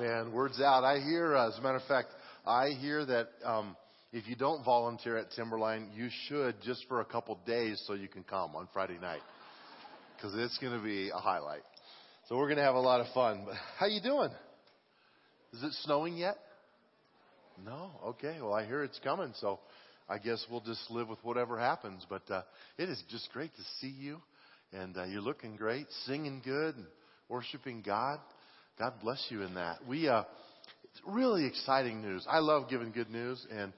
Man, 0.00 0.32
words 0.32 0.58
out. 0.62 0.82
I 0.82 0.98
hear, 0.98 1.36
uh, 1.36 1.50
as 1.50 1.58
a 1.58 1.60
matter 1.60 1.76
of 1.76 1.82
fact, 1.82 2.08
I 2.46 2.70
hear 2.70 3.04
that 3.04 3.28
um, 3.44 3.76
if 4.14 4.26
you 4.26 4.34
don't 4.34 4.64
volunteer 4.64 5.18
at 5.18 5.30
Timberline, 5.32 5.90
you 5.94 6.08
should 6.26 6.54
just 6.64 6.86
for 6.88 7.02
a 7.02 7.04
couple 7.04 7.38
days 7.46 7.84
so 7.86 7.92
you 7.92 8.08
can 8.08 8.22
come 8.22 8.56
on 8.56 8.66
Friday 8.72 8.96
night 8.98 9.20
because 10.16 10.32
it's 10.38 10.56
going 10.56 10.72
to 10.72 10.82
be 10.82 11.10
a 11.10 11.18
highlight. 11.18 11.60
So 12.30 12.38
we're 12.38 12.46
going 12.46 12.56
to 12.56 12.62
have 12.62 12.76
a 12.76 12.80
lot 12.80 13.02
of 13.02 13.08
fun. 13.12 13.42
But 13.44 13.56
how 13.78 13.88
you 13.88 14.00
doing? 14.00 14.30
Is 15.52 15.62
it 15.64 15.72
snowing 15.82 16.16
yet? 16.16 16.38
No. 17.62 17.90
Okay. 18.06 18.38
Well, 18.40 18.54
I 18.54 18.64
hear 18.64 18.82
it's 18.82 19.00
coming, 19.04 19.34
so 19.38 19.60
I 20.08 20.16
guess 20.16 20.42
we'll 20.50 20.62
just 20.62 20.90
live 20.90 21.08
with 21.08 21.22
whatever 21.24 21.58
happens. 21.58 22.06
But 22.08 22.22
uh, 22.30 22.40
it 22.78 22.88
is 22.88 23.02
just 23.10 23.30
great 23.34 23.54
to 23.54 23.62
see 23.82 23.94
you, 23.94 24.16
and 24.72 24.96
uh, 24.96 25.04
you're 25.04 25.20
looking 25.20 25.56
great, 25.56 25.88
singing 26.06 26.40
good, 26.42 26.74
and 26.76 26.86
worshiping 27.28 27.82
God. 27.84 28.18
God 28.80 28.94
bless 29.02 29.22
you 29.28 29.42
in 29.42 29.56
that. 29.56 29.86
We, 29.86 30.08
uh, 30.08 30.22
it's 30.84 31.02
really 31.06 31.44
exciting 31.44 32.00
news. 32.00 32.26
I 32.26 32.38
love 32.38 32.70
giving 32.70 32.92
good 32.92 33.10
news. 33.10 33.46
And 33.52 33.74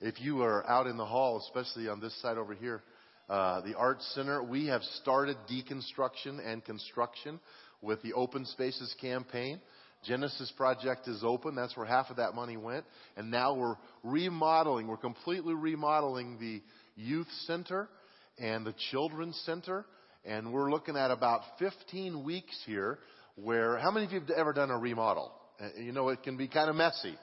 if 0.00 0.18
you 0.18 0.40
are 0.40 0.66
out 0.66 0.86
in 0.86 0.96
the 0.96 1.04
hall, 1.04 1.44
especially 1.46 1.90
on 1.90 2.00
this 2.00 2.18
side 2.22 2.38
over 2.38 2.54
here, 2.54 2.82
uh, 3.28 3.60
the 3.60 3.76
Arts 3.76 4.10
Center, 4.14 4.42
we 4.42 4.68
have 4.68 4.80
started 5.02 5.36
deconstruction 5.46 6.40
and 6.42 6.64
construction 6.64 7.38
with 7.82 8.00
the 8.00 8.14
Open 8.14 8.46
Spaces 8.46 8.96
campaign. 8.98 9.60
Genesis 10.06 10.50
Project 10.56 11.06
is 11.06 11.22
open. 11.22 11.54
That's 11.54 11.76
where 11.76 11.84
half 11.84 12.08
of 12.08 12.16
that 12.16 12.34
money 12.34 12.56
went. 12.56 12.86
And 13.18 13.30
now 13.30 13.52
we're 13.52 13.76
remodeling. 14.04 14.86
We're 14.86 14.96
completely 14.96 15.52
remodeling 15.52 16.38
the 16.40 16.62
youth 16.98 17.28
center 17.46 17.90
and 18.38 18.64
the 18.64 18.74
children's 18.90 19.38
center. 19.44 19.84
And 20.24 20.50
we're 20.50 20.70
looking 20.70 20.96
at 20.96 21.10
about 21.10 21.42
15 21.58 22.24
weeks 22.24 22.58
here 22.64 22.98
where, 23.36 23.78
how 23.78 23.90
many 23.90 24.06
of 24.06 24.12
you 24.12 24.20
have 24.20 24.30
ever 24.30 24.52
done 24.52 24.70
a 24.70 24.78
remodel? 24.78 25.32
You 25.78 25.92
know, 25.92 26.08
it 26.08 26.22
can 26.22 26.36
be 26.36 26.48
kind 26.48 26.68
of 26.68 26.76
messy. 26.76 27.14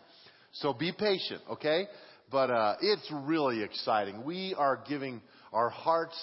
So 0.53 0.73
be 0.73 0.91
patient, 0.91 1.41
okay? 1.51 1.87
But 2.31 2.49
uh, 2.49 2.75
it's 2.81 3.11
really 3.11 3.63
exciting. 3.63 4.23
We 4.23 4.55
are 4.57 4.83
giving 4.87 5.21
our 5.51 5.69
hearts 5.69 6.17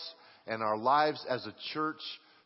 and 0.47 0.63
our 0.63 0.77
lives 0.77 1.25
as 1.29 1.47
a 1.47 1.55
church 1.73 2.01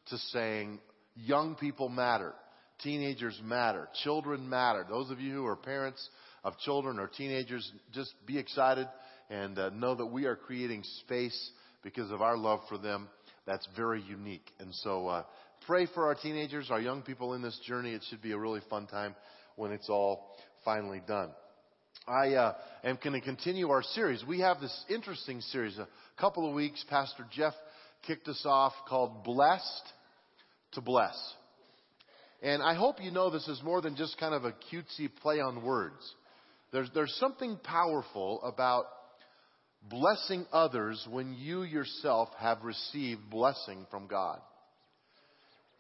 to 0.09 0.19
saying 0.19 0.81
young 1.17 1.55
people 1.55 1.89
matter, 1.89 2.35
teenagers 2.83 3.41
matter, 3.43 3.89
children 4.03 4.49
matter. 4.49 4.85
Those 4.89 5.11
of 5.11 5.21
you 5.21 5.33
who 5.33 5.47
are 5.47 5.57
parents 5.57 6.07
of 6.43 6.59
children 6.59 6.99
or 6.99 7.07
teenagers, 7.07 7.71
just 7.93 8.15
be 8.27 8.39
excited 8.39 8.87
and 9.31 9.59
uh, 9.59 9.71
know 9.71 9.95
that 9.95 10.07
we 10.07 10.27
are 10.27 10.37
creating 10.37 10.83
space 11.01 11.51
because 11.83 12.11
of 12.11 12.21
our 12.21 12.37
love 12.37 12.61
for 12.69 12.77
them 12.77 13.09
that's 13.47 13.67
very 13.77 14.03
unique. 14.03 14.51
And 14.59 14.75
so 14.77 15.09
uh, 15.09 15.23
pray 15.67 15.87
for 15.95 16.07
our 16.07 16.15
teenagers, 16.15 16.71
our 16.71 16.81
young 16.81 17.03
people 17.03 17.35
in 17.35 17.43
this 17.43 17.59
journey. 17.67 17.93
It 17.93 18.03
should 18.09 18.23
be 18.23 18.33
a 18.33 18.39
really 18.39 18.61
fun 18.69 18.87
time 18.87 19.15
when 19.57 19.73
it's 19.73 19.89
all 19.89 20.37
finally 20.65 21.03
done. 21.07 21.31
I 22.07 22.35
uh, 22.35 22.55
am 22.83 22.99
going 23.03 23.19
to 23.19 23.25
continue 23.25 23.71
our 23.71 23.83
series. 23.83 24.23
We 24.27 24.41
have 24.41 24.61
this 24.61 24.85
interesting 24.91 25.41
series. 25.41 25.79
A 25.79 25.89
couple 26.21 26.49
of 26.49 26.55
weeks, 26.55 26.85
Pastor 26.91 27.27
Jeff 27.33 27.55
kicked 28.07 28.29
us 28.29 28.43
off 28.45 28.73
called 28.89 29.25
Blessed 29.25 29.93
to 30.73 30.81
Bless. 30.81 31.17
And 32.43 32.63
I 32.63 32.75
hope 32.75 32.97
you 33.01 33.11
know 33.11 33.31
this 33.31 33.49
is 33.49 33.63
more 33.63 33.81
than 33.81 33.97
just 33.97 34.19
kind 34.19 34.35
of 34.35 34.45
a 34.45 34.53
cutesy 34.71 35.09
play 35.23 35.41
on 35.41 35.65
words. 35.65 36.15
There's, 36.73 36.91
there's 36.95 37.17
something 37.19 37.59
powerful 37.63 38.43
about 38.43 38.85
blessing 39.89 40.45
others 40.53 41.07
when 41.11 41.35
you 41.35 41.63
yourself 41.63 42.29
have 42.39 42.63
received 42.63 43.31
blessing 43.31 43.87
from 43.91 44.09
God. 44.09 44.41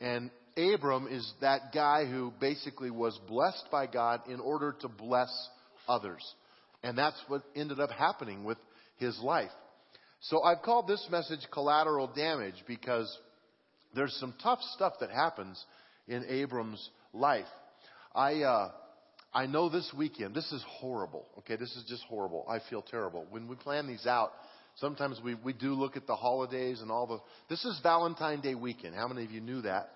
And 0.00 0.30
Abram 0.56 1.08
is 1.10 1.30
that 1.40 1.72
guy 1.72 2.04
who 2.04 2.32
basically 2.40 2.90
was 2.90 3.18
blessed 3.28 3.66
by 3.70 3.86
God 3.86 4.20
in 4.28 4.40
order 4.40 4.74
to 4.80 4.88
bless 4.88 5.30
others. 5.88 6.22
And 6.82 6.96
that's 6.96 7.20
what 7.28 7.42
ended 7.56 7.80
up 7.80 7.90
happening 7.90 8.44
with 8.44 8.58
his 8.96 9.18
life. 9.20 9.50
So 10.20 10.42
I've 10.42 10.62
called 10.62 10.86
this 10.86 11.06
message 11.10 11.40
collateral 11.52 12.06
damage 12.06 12.62
because 12.66 13.18
there's 13.94 14.14
some 14.20 14.34
tough 14.42 14.60
stuff 14.74 14.94
that 15.00 15.10
happens 15.10 15.62
in 16.08 16.24
Abram's 16.28 16.88
life. 17.12 17.46
I, 18.14 18.42
uh, 18.42 18.70
I 19.32 19.46
know 19.46 19.68
this 19.68 19.92
weekend, 19.96 20.34
this 20.34 20.50
is 20.52 20.64
horrible. 20.78 21.26
Okay, 21.38 21.56
this 21.56 21.74
is 21.76 21.84
just 21.88 22.04
horrible. 22.04 22.46
I 22.48 22.58
feel 22.70 22.82
terrible. 22.82 23.26
When 23.30 23.48
we 23.48 23.56
plan 23.56 23.86
these 23.86 24.06
out, 24.06 24.32
sometimes 24.76 25.20
we, 25.22 25.34
we 25.34 25.52
do 25.52 25.74
look 25.74 25.96
at 25.96 26.06
the 26.06 26.16
holidays 26.16 26.80
and 26.80 26.90
all 26.90 27.06
the. 27.06 27.18
This 27.48 27.64
is 27.64 27.78
Valentine 27.82 28.40
Day 28.40 28.54
weekend. 28.54 28.94
How 28.94 29.08
many 29.08 29.24
of 29.24 29.30
you 29.30 29.40
knew 29.40 29.62
that? 29.62 29.90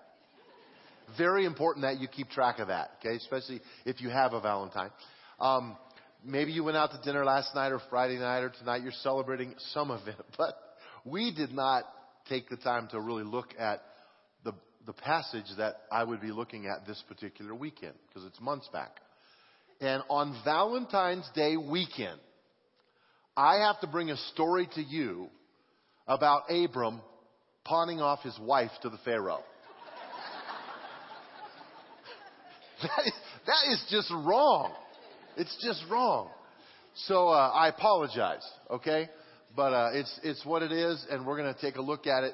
Very 1.17 1.45
important 1.45 1.83
that 1.83 1.99
you 1.99 2.07
keep 2.07 2.29
track 2.29 2.59
of 2.59 2.67
that, 2.67 2.91
okay? 2.99 3.15
Especially 3.15 3.61
if 3.85 3.99
you 3.99 4.09
have 4.09 4.33
a 4.33 4.41
Valentine. 4.41 4.91
Um, 5.39 5.75
maybe 6.23 6.51
you 6.51 6.63
went 6.63 6.77
out 6.77 6.91
to 6.91 7.01
dinner 7.03 7.25
last 7.25 7.55
night 7.55 7.71
or 7.71 7.81
Friday 7.89 8.17
night 8.17 8.41
or 8.41 8.49
tonight. 8.49 8.83
You're 8.83 8.91
celebrating 8.91 9.55
some 9.71 9.89
of 9.89 10.07
it, 10.07 10.15
but 10.37 10.55
we 11.05 11.33
did 11.33 11.51
not 11.51 11.83
take 12.27 12.49
the 12.49 12.57
time 12.57 12.87
to 12.91 12.99
really 12.99 13.23
look 13.23 13.53
at 13.57 13.81
the 14.43 14.53
the 14.85 14.93
passage 14.93 15.45
that 15.57 15.81
I 15.91 16.03
would 16.03 16.21
be 16.21 16.31
looking 16.31 16.67
at 16.67 16.85
this 16.85 17.03
particular 17.07 17.55
weekend 17.55 17.93
because 18.07 18.25
it's 18.25 18.39
months 18.39 18.69
back. 18.71 18.91
And 19.81 20.03
on 20.09 20.39
Valentine's 20.43 21.29
Day 21.33 21.55
weekend, 21.57 22.19
I 23.35 23.65
have 23.67 23.79
to 23.81 23.87
bring 23.87 24.09
a 24.09 24.17
story 24.33 24.67
to 24.75 24.81
you 24.81 25.29
about 26.07 26.43
Abram 26.49 27.01
pawning 27.63 28.01
off 28.01 28.23
his 28.23 28.37
wife 28.39 28.71
to 28.81 28.89
the 28.89 28.97
Pharaoh. 29.05 29.43
that, 32.81 33.05
is, 33.05 33.13
that 33.45 33.71
is 33.71 33.85
just 33.89 34.11
wrong. 34.11 34.73
It's 35.37 35.55
just 35.63 35.83
wrong. 35.89 36.29
So 37.07 37.29
uh, 37.29 37.51
I 37.53 37.69
apologize, 37.69 38.45
okay? 38.71 39.09
But 39.55 39.73
uh, 39.73 39.89
it's 39.93 40.19
it's 40.23 40.45
what 40.45 40.63
it 40.63 40.71
is, 40.71 41.05
and 41.09 41.25
we're 41.25 41.37
going 41.37 41.53
to 41.53 41.61
take 41.61 41.75
a 41.75 41.81
look 41.81 42.07
at 42.07 42.23
it. 42.23 42.33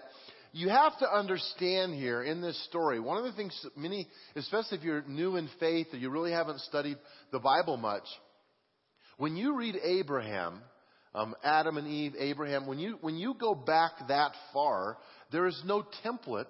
You 0.54 0.70
have 0.70 0.98
to 1.00 1.14
understand 1.14 1.94
here 1.94 2.24
in 2.24 2.42
this 2.42 2.62
story. 2.66 3.00
One 3.00 3.18
of 3.18 3.26
the 3.26 3.34
things 3.34 3.54
many, 3.76 4.08
especially 4.36 4.78
if 4.78 4.84
you're 4.84 5.04
new 5.04 5.36
in 5.36 5.50
faith 5.60 5.88
or 5.92 5.98
you 5.98 6.10
really 6.10 6.32
haven't 6.32 6.62
studied 6.62 6.98
the 7.32 7.40
Bible 7.40 7.76
much, 7.76 8.06
when 9.18 9.36
you 9.36 9.58
read 9.58 9.76
Abraham, 9.84 10.62
um, 11.16 11.34
Adam 11.44 11.78
and 11.78 11.88
Eve, 11.88 12.14
Abraham, 12.20 12.68
when 12.68 12.78
you 12.78 12.98
when 13.02 13.16
you 13.16 13.34
go 13.34 13.56
back 13.56 13.92
that 14.10 14.34
far, 14.54 14.98
there 15.32 15.48
is 15.48 15.60
no 15.66 15.86
template 16.04 16.46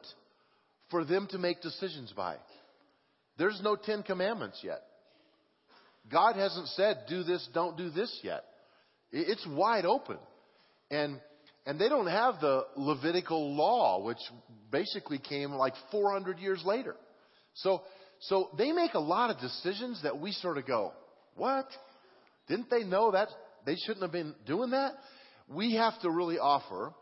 for 0.89 1.05
them 1.05 1.27
to 1.31 1.37
make 1.37 1.61
decisions 1.61 2.11
by. 2.15 2.35
There's 3.37 3.59
no 3.63 3.75
Ten 3.75 4.03
Commandments 4.03 4.59
yet. 4.63 4.81
God 6.11 6.35
hasn't 6.35 6.67
said, 6.69 7.03
do 7.07 7.23
this, 7.23 7.47
don't 7.53 7.77
do 7.77 7.89
this 7.89 8.19
yet. 8.23 8.43
It's 9.11 9.45
wide 9.47 9.85
open. 9.85 10.17
And, 10.91 11.19
and 11.65 11.79
they 11.79 11.89
don't 11.89 12.07
have 12.07 12.39
the 12.39 12.65
Levitical 12.75 13.55
law, 13.55 14.03
which 14.03 14.19
basically 14.71 15.17
came 15.17 15.51
like 15.51 15.73
400 15.91 16.37
years 16.39 16.61
later. 16.63 16.95
So, 17.55 17.81
so 18.19 18.49
they 18.57 18.71
make 18.71 18.93
a 18.93 18.99
lot 18.99 19.31
of 19.31 19.39
decisions 19.39 20.03
that 20.03 20.19
we 20.19 20.31
sort 20.31 20.57
of 20.57 20.67
go, 20.67 20.93
what? 21.35 21.67
Didn't 22.47 22.69
they 22.69 22.83
know 22.83 23.11
that 23.11 23.29
they 23.65 23.75
shouldn't 23.75 24.01
have 24.01 24.11
been 24.11 24.35
doing 24.45 24.71
that? 24.71 24.93
We 25.47 25.75
have 25.75 25.99
to 26.01 26.09
really 26.09 26.39
offer 26.39 26.93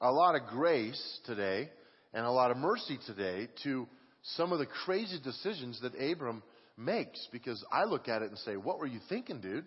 a 0.00 0.10
lot 0.10 0.34
of 0.34 0.48
grace 0.48 1.20
today 1.24 1.70
and 2.12 2.24
a 2.24 2.30
lot 2.30 2.50
of 2.50 2.56
mercy 2.56 2.98
today 3.06 3.48
to 3.64 3.86
some 4.34 4.52
of 4.52 4.58
the 4.58 4.66
crazy 4.66 5.18
decisions 5.22 5.80
that 5.82 5.94
Abram 5.94 6.42
makes 6.76 7.26
because 7.32 7.64
I 7.72 7.84
look 7.84 8.08
at 8.08 8.22
it 8.22 8.30
and 8.30 8.38
say, 8.38 8.56
What 8.56 8.78
were 8.78 8.86
you 8.86 9.00
thinking, 9.08 9.40
dude? 9.40 9.64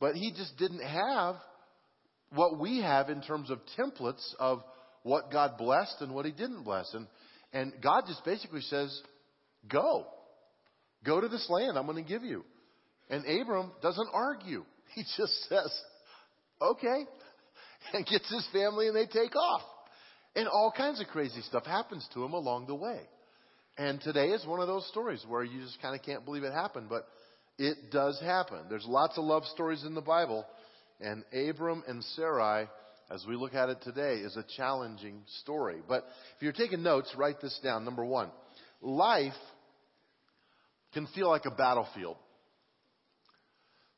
But 0.00 0.14
he 0.14 0.32
just 0.32 0.56
didn't 0.58 0.82
have 0.82 1.36
what 2.32 2.58
we 2.58 2.80
have 2.80 3.10
in 3.10 3.20
terms 3.22 3.50
of 3.50 3.58
templates 3.78 4.24
of 4.38 4.62
what 5.02 5.30
God 5.30 5.58
blessed 5.58 5.96
and 6.00 6.14
what 6.14 6.26
he 6.26 6.32
didn't 6.32 6.62
bless. 6.62 6.92
And, 6.94 7.06
and 7.52 7.72
God 7.82 8.04
just 8.06 8.24
basically 8.24 8.62
says, 8.62 9.00
Go. 9.68 10.06
Go 11.04 11.20
to 11.20 11.28
this 11.28 11.46
land 11.48 11.78
I'm 11.78 11.86
going 11.86 12.02
to 12.02 12.08
give 12.08 12.22
you. 12.22 12.44
And 13.08 13.24
Abram 13.26 13.72
doesn't 13.82 14.08
argue. 14.12 14.64
He 14.94 15.02
just 15.16 15.48
says, 15.48 15.82
Okay. 16.60 17.04
And 17.94 18.06
gets 18.06 18.30
his 18.30 18.46
family 18.52 18.88
and 18.88 18.96
they 18.96 19.06
take 19.06 19.34
off. 19.34 19.62
And 20.36 20.46
all 20.46 20.72
kinds 20.76 21.00
of 21.00 21.06
crazy 21.08 21.40
stuff 21.42 21.64
happens 21.64 22.06
to 22.14 22.24
him 22.24 22.34
along 22.34 22.66
the 22.66 22.74
way. 22.74 23.00
And 23.78 24.00
today 24.00 24.28
is 24.28 24.44
one 24.46 24.60
of 24.60 24.66
those 24.66 24.86
stories 24.88 25.24
where 25.26 25.42
you 25.42 25.62
just 25.62 25.80
kind 25.80 25.98
of 25.98 26.04
can't 26.04 26.24
believe 26.24 26.44
it 26.44 26.52
happened, 26.52 26.88
but 26.88 27.06
it 27.58 27.90
does 27.90 28.20
happen. 28.20 28.58
There's 28.68 28.86
lots 28.86 29.16
of 29.16 29.24
love 29.24 29.44
stories 29.46 29.84
in 29.84 29.94
the 29.94 30.00
Bible, 30.00 30.46
and 31.00 31.24
Abram 31.32 31.82
and 31.88 32.04
Sarai, 32.04 32.68
as 33.10 33.24
we 33.26 33.36
look 33.36 33.54
at 33.54 33.70
it 33.70 33.78
today, 33.82 34.16
is 34.16 34.36
a 34.36 34.44
challenging 34.56 35.22
story. 35.42 35.76
But 35.88 36.04
if 36.36 36.42
you're 36.42 36.52
taking 36.52 36.82
notes, 36.82 37.12
write 37.16 37.40
this 37.40 37.58
down. 37.62 37.84
Number 37.84 38.04
one, 38.04 38.30
life 38.82 39.32
can 40.92 41.06
feel 41.14 41.28
like 41.28 41.46
a 41.46 41.50
battlefield. 41.50 42.16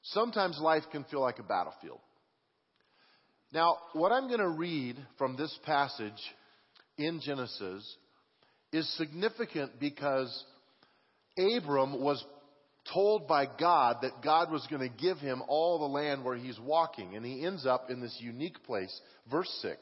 Sometimes 0.02 0.58
life 0.60 0.84
can 0.90 1.04
feel 1.04 1.20
like 1.20 1.38
a 1.38 1.44
battlefield. 1.44 2.00
Now, 3.52 3.76
what 3.92 4.12
I'm 4.12 4.28
going 4.28 4.40
to 4.40 4.48
read 4.48 4.96
from 5.18 5.36
this 5.36 5.56
passage 5.64 6.12
in 6.96 7.20
Genesis 7.24 7.96
is 8.72 8.96
significant 8.96 9.78
because 9.78 10.44
Abram 11.38 12.00
was 12.00 12.24
told 12.92 13.28
by 13.28 13.46
God 13.46 13.98
that 14.02 14.22
God 14.24 14.50
was 14.50 14.66
going 14.68 14.80
to 14.80 15.02
give 15.02 15.18
him 15.18 15.42
all 15.46 15.78
the 15.78 15.84
land 15.84 16.24
where 16.24 16.36
he's 16.36 16.58
walking. 16.58 17.14
And 17.14 17.24
he 17.24 17.44
ends 17.44 17.66
up 17.66 17.90
in 17.90 18.00
this 18.00 18.16
unique 18.20 18.64
place. 18.64 19.00
Verse 19.30 19.50
6. 19.62 19.78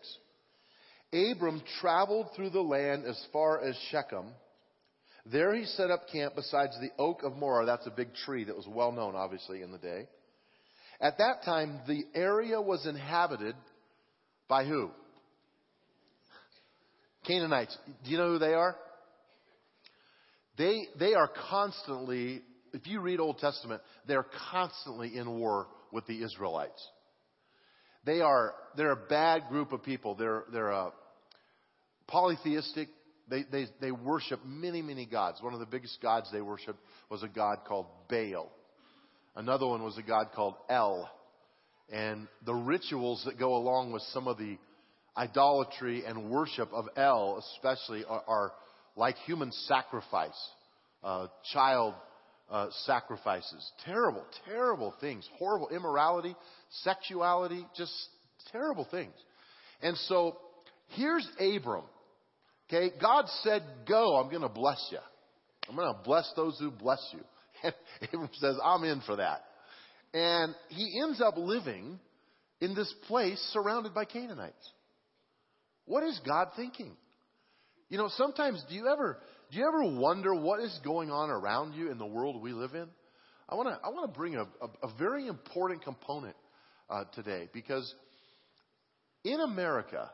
Abram 1.12 1.62
traveled 1.81 2.28
through 2.37 2.50
the 2.50 2.61
land 2.61 3.05
as 3.05 3.20
far 3.32 3.62
as 3.62 3.76
Shechem. 3.90 4.26
There 5.26 5.55
he 5.55 5.64
set 5.64 5.90
up 5.90 6.08
camp 6.11 6.34
besides 6.34 6.78
the 6.81 6.90
oak 6.99 7.22
of 7.22 7.37
Moreh. 7.37 7.67
That's 7.67 7.87
a 7.87 7.90
big 7.90 8.14
tree 8.14 8.44
that 8.44 8.56
was 8.56 8.67
well 8.67 8.93
known, 8.93 9.14
obviously, 9.14 9.62
in 9.62 9.72
the 9.72 9.78
day. 9.78 10.08
At 11.00 11.19
that 11.19 11.44
time, 11.44 11.81
the 11.87 12.05
area 12.14 12.61
was 12.61 12.87
inhabited 12.87 13.55
by 14.49 14.64
who? 14.64 14.90
Canaanites. 17.26 17.76
Do 18.05 18.11
you 18.11 18.19
know 18.19 18.32
who 18.32 18.38
they 18.38 18.55
are? 18.55 18.76
They, 20.58 20.88
they 20.99 21.14
are 21.14 21.31
constantly, 21.50 22.43
if 22.75 22.87
you 22.87 23.00
read 23.00 23.20
Old 23.20 23.38
Testament, 23.38 23.81
they're 24.06 24.26
constantly 24.50 25.16
in 25.16 25.38
war 25.38 25.69
with 25.93 26.06
the 26.06 26.23
Israelites. 26.23 26.87
They 28.05 28.20
are, 28.20 28.55
they're 28.76 28.93
a 28.93 28.96
bad 29.08 29.44
group 29.49 29.73
of 29.73 29.82
people. 29.82 30.14
They're, 30.14 30.44
they're 30.52 30.70
a 30.70 30.93
polytheistic. 32.08 32.88
They, 33.30 33.44
they, 33.50 33.66
they 33.80 33.92
worship 33.92 34.40
many, 34.44 34.82
many 34.82 35.06
gods. 35.06 35.40
One 35.40 35.54
of 35.54 35.60
the 35.60 35.66
biggest 35.66 36.02
gods 36.02 36.28
they 36.32 36.40
worshiped 36.40 36.80
was 37.08 37.22
a 37.22 37.28
god 37.28 37.60
called 37.66 37.86
Baal. 38.08 38.50
Another 39.36 39.66
one 39.66 39.82
was 39.84 39.96
a 39.96 40.02
god 40.02 40.30
called 40.34 40.54
El. 40.68 41.08
And 41.92 42.26
the 42.44 42.54
rituals 42.54 43.22
that 43.24 43.38
go 43.38 43.56
along 43.56 43.92
with 43.92 44.02
some 44.12 44.26
of 44.26 44.36
the 44.36 44.58
idolatry 45.16 46.04
and 46.04 46.30
worship 46.30 46.72
of 46.72 46.86
El, 46.96 47.38
especially, 47.38 48.04
are, 48.04 48.22
are 48.26 48.52
like 48.96 49.16
human 49.26 49.52
sacrifice, 49.52 50.48
uh, 51.04 51.28
child 51.52 51.94
uh, 52.50 52.66
sacrifices. 52.84 53.72
Terrible, 53.84 54.24
terrible 54.44 54.92
things. 55.00 55.28
Horrible 55.38 55.68
immorality, 55.68 56.34
sexuality, 56.82 57.64
just 57.76 57.92
terrible 58.50 58.86
things. 58.90 59.14
And 59.82 59.96
so 59.96 60.36
here's 60.88 61.28
Abram. 61.38 61.84
Okay, 62.72 62.93
God 63.00 63.25
said, 63.43 63.62
Go, 63.88 64.17
I'm 64.17 64.31
going 64.31 64.43
to 64.43 64.49
bless 64.49 64.81
you. 64.93 64.99
I'm 65.69 65.75
going 65.75 65.93
to 65.93 66.00
bless 66.05 66.32
those 66.37 66.56
who 66.58 66.70
bless 66.70 67.05
you. 67.12 67.20
And 67.64 67.75
Abram 68.14 68.31
says, 68.34 68.56
I'm 68.64 68.84
in 68.84 69.00
for 69.02 69.17
that. 69.17 69.43
And 70.14 70.55
he 70.69 71.00
ends 71.02 71.20
up 71.20 71.34
living 71.37 71.99
in 72.61 72.75
this 72.75 72.93
place 73.08 73.38
surrounded 73.52 73.93
by 73.93 74.05
Canaanites. 74.05 74.70
What 75.87 76.05
is 76.05 76.20
God 76.26 76.49
thinking? 76.56 76.93
You 77.88 77.99
know, 77.99 78.08
sometimes 78.17 78.64
do 78.69 78.76
you 78.76 78.87
ever 78.87 79.19
do 79.50 79.58
you 79.58 79.66
ever 79.66 79.99
wonder 79.99 80.32
what 80.32 80.61
is 80.61 80.78
going 80.84 81.11
on 81.11 81.28
around 81.28 81.75
you 81.75 81.90
in 81.90 81.99
the 81.99 82.06
world 82.06 82.40
we 82.40 82.52
live 82.52 82.75
in? 82.75 82.87
I 83.49 83.56
want 83.56 83.69
to 83.69 83.78
I 83.84 83.88
want 83.90 84.12
to 84.12 84.16
bring 84.16 84.37
a, 84.37 84.43
a, 84.43 84.88
a, 84.88 84.96
very 84.96 85.26
important 85.26 85.82
component 85.82 86.37
uh, 86.88 87.05
today 87.14 87.49
because 87.52 87.93
in 89.25 89.40
America, 89.40 90.08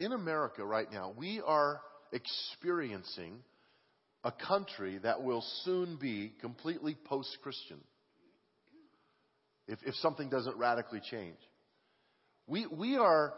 in 0.00 0.12
America 0.12 0.64
right 0.64 0.90
now, 0.90 1.12
we 1.16 1.42
are 1.44 1.82
experiencing 2.12 3.38
a 4.24 4.32
country 4.32 4.98
that 4.98 5.22
will 5.22 5.44
soon 5.64 5.96
be 5.96 6.32
completely 6.40 6.96
post-Christian 7.04 7.78
if, 9.66 9.78
if 9.84 9.94
something 9.96 10.28
doesn't 10.28 10.56
radically 10.56 11.00
change. 11.10 11.36
We, 12.46 12.66
we 12.66 12.96
are 12.96 13.34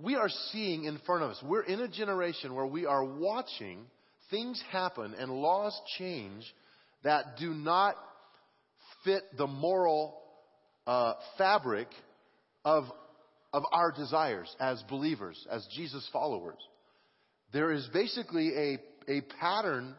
we 0.00 0.14
are 0.14 0.28
seeing 0.52 0.84
in 0.84 0.98
front 1.04 1.24
of 1.24 1.30
us. 1.30 1.42
We're 1.42 1.62
in 1.62 1.80
a 1.80 1.88
generation 1.88 2.54
where 2.54 2.66
we 2.66 2.86
are 2.86 3.04
watching 3.04 3.80
things 4.30 4.62
happen 4.70 5.14
and 5.18 5.30
laws 5.30 5.78
change 5.98 6.44
that 7.02 7.36
do 7.38 7.52
not 7.52 7.96
fit 9.04 9.22
the 9.36 9.46
moral 9.46 10.16
uh, 10.86 11.14
fabric 11.36 11.88
of, 12.64 12.84
of 13.52 13.64
our 13.72 13.90
desires 13.92 14.54
as 14.60 14.82
believers, 14.88 15.46
as 15.50 15.66
Jesus 15.74 16.08
followers. 16.12 16.58
There 17.52 17.72
is 17.72 17.88
basically 17.92 18.52
a, 18.54 18.78
a 19.10 19.20
pattern 19.40 19.94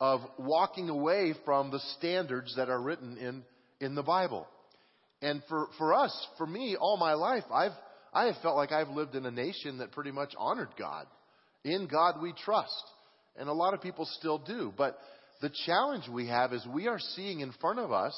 of 0.00 0.20
walking 0.38 0.88
away 0.88 1.34
from 1.44 1.70
the 1.70 1.80
standards 1.96 2.54
that 2.56 2.68
are 2.68 2.80
written 2.80 3.16
in, 3.16 3.42
in 3.80 3.94
the 3.94 4.02
Bible. 4.02 4.46
And 5.22 5.42
for, 5.48 5.68
for 5.78 5.94
us, 5.94 6.26
for 6.36 6.46
me, 6.46 6.76
all 6.78 6.96
my 6.98 7.14
life, 7.14 7.44
I've, 7.52 7.72
I 8.12 8.26
have 8.26 8.36
felt 8.42 8.56
like 8.56 8.72
I've 8.72 8.90
lived 8.90 9.14
in 9.14 9.24
a 9.24 9.30
nation 9.30 9.78
that 9.78 9.92
pretty 9.92 10.10
much 10.10 10.34
honored 10.36 10.68
God. 10.78 11.06
In 11.64 11.86
God 11.86 12.20
we 12.20 12.32
trust. 12.44 12.84
And 13.36 13.48
a 13.48 13.52
lot 13.52 13.74
of 13.74 13.80
people 13.80 14.06
still 14.18 14.38
do. 14.38 14.72
But 14.76 14.98
the 15.40 15.50
challenge 15.66 16.04
we 16.08 16.28
have 16.28 16.52
is 16.52 16.66
we 16.66 16.88
are 16.88 16.98
seeing 16.98 17.40
in 17.40 17.52
front 17.60 17.78
of 17.78 17.92
us, 17.92 18.14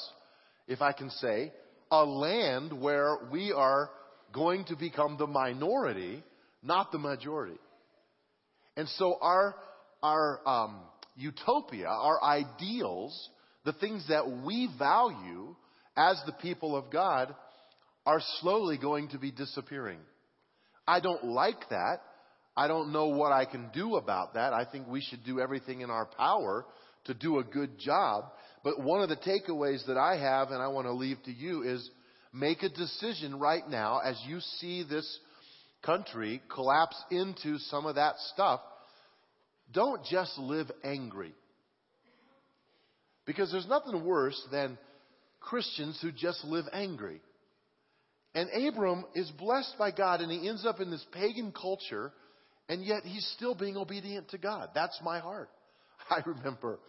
if 0.67 0.81
I 0.81 0.91
can 0.91 1.09
say, 1.09 1.51
a 1.91 2.03
land 2.03 2.73
where 2.73 3.17
we 3.31 3.51
are 3.51 3.89
going 4.33 4.65
to 4.65 4.75
become 4.75 5.17
the 5.17 5.27
minority, 5.27 6.23
not 6.61 6.91
the 6.91 6.99
majority. 6.99 7.57
And 8.79 8.87
so 8.95 9.17
our, 9.19 9.55
our 10.01 10.39
um, 10.47 10.79
utopia, 11.17 11.87
our 11.87 12.23
ideals, 12.23 13.29
the 13.65 13.73
things 13.73 14.05
that 14.07 14.25
we 14.45 14.69
value 14.79 15.53
as 15.97 16.21
the 16.25 16.31
people 16.31 16.77
of 16.77 16.89
God, 16.89 17.35
are 18.05 18.21
slowly 18.39 18.77
going 18.77 19.09
to 19.09 19.17
be 19.17 19.31
disappearing. 19.31 19.99
I 20.87 21.01
don't 21.01 21.25
like 21.25 21.67
that. 21.71 21.97
I 22.55 22.69
don't 22.69 22.93
know 22.93 23.07
what 23.07 23.33
I 23.33 23.43
can 23.43 23.69
do 23.73 23.97
about 23.97 24.35
that. 24.35 24.53
I 24.53 24.63
think 24.63 24.87
we 24.87 25.01
should 25.01 25.25
do 25.25 25.41
everything 25.41 25.81
in 25.81 25.89
our 25.89 26.05
power 26.05 26.65
to 27.03 27.13
do 27.13 27.39
a 27.39 27.43
good 27.43 27.79
job. 27.79 28.31
But 28.63 28.81
one 28.81 29.01
of 29.01 29.09
the 29.09 29.17
takeaways 29.17 29.85
that 29.87 29.97
I 29.97 30.15
have 30.15 30.51
and 30.51 30.63
I 30.63 30.69
want 30.69 30.87
to 30.87 30.93
leave 30.93 31.21
to 31.25 31.33
you 31.33 31.63
is 31.63 31.89
make 32.31 32.63
a 32.63 32.69
decision 32.69 33.39
right 33.39 33.69
now 33.69 33.99
as 33.99 34.17
you 34.25 34.39
see 34.39 34.85
this 34.89 35.19
country 35.83 36.41
collapse 36.53 37.01
into 37.11 37.57
some 37.57 37.85
of 37.85 37.95
that 37.95 38.15
stuff. 38.33 38.61
Don't 39.71 40.03
just 40.05 40.37
live 40.37 40.71
angry. 40.83 41.33
Because 43.25 43.51
there's 43.51 43.67
nothing 43.67 44.03
worse 44.03 44.41
than 44.51 44.77
Christians 45.39 45.99
who 46.01 46.11
just 46.11 46.43
live 46.43 46.65
angry. 46.73 47.21
And 48.35 48.49
Abram 48.67 49.05
is 49.15 49.29
blessed 49.31 49.75
by 49.77 49.91
God 49.91 50.21
and 50.21 50.31
he 50.31 50.47
ends 50.47 50.65
up 50.65 50.79
in 50.79 50.91
this 50.91 51.05
pagan 51.11 51.51
culture 51.51 52.11
and 52.67 52.83
yet 52.85 53.03
he's 53.03 53.25
still 53.35 53.55
being 53.55 53.77
obedient 53.77 54.29
to 54.29 54.37
God. 54.37 54.69
That's 54.75 54.99
my 55.03 55.19
heart. 55.19 55.49
I 56.09 56.21
remember 56.25 56.79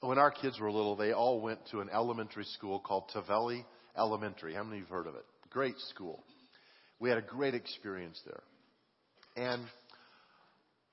when 0.00 0.18
our 0.18 0.30
kids 0.30 0.58
were 0.60 0.70
little, 0.70 0.96
they 0.96 1.12
all 1.12 1.40
went 1.40 1.60
to 1.70 1.80
an 1.80 1.88
elementary 1.92 2.44
school 2.44 2.80
called 2.80 3.10
Tavelli 3.14 3.64
Elementary. 3.96 4.54
How 4.54 4.62
many 4.62 4.76
of 4.76 4.80
you 4.80 4.84
have 4.84 4.90
heard 4.90 5.06
of 5.06 5.14
it? 5.14 5.24
Great 5.50 5.78
school. 5.90 6.22
We 7.00 7.08
had 7.08 7.18
a 7.18 7.22
great 7.22 7.54
experience 7.54 8.20
there. 8.24 8.42
And 9.36 9.64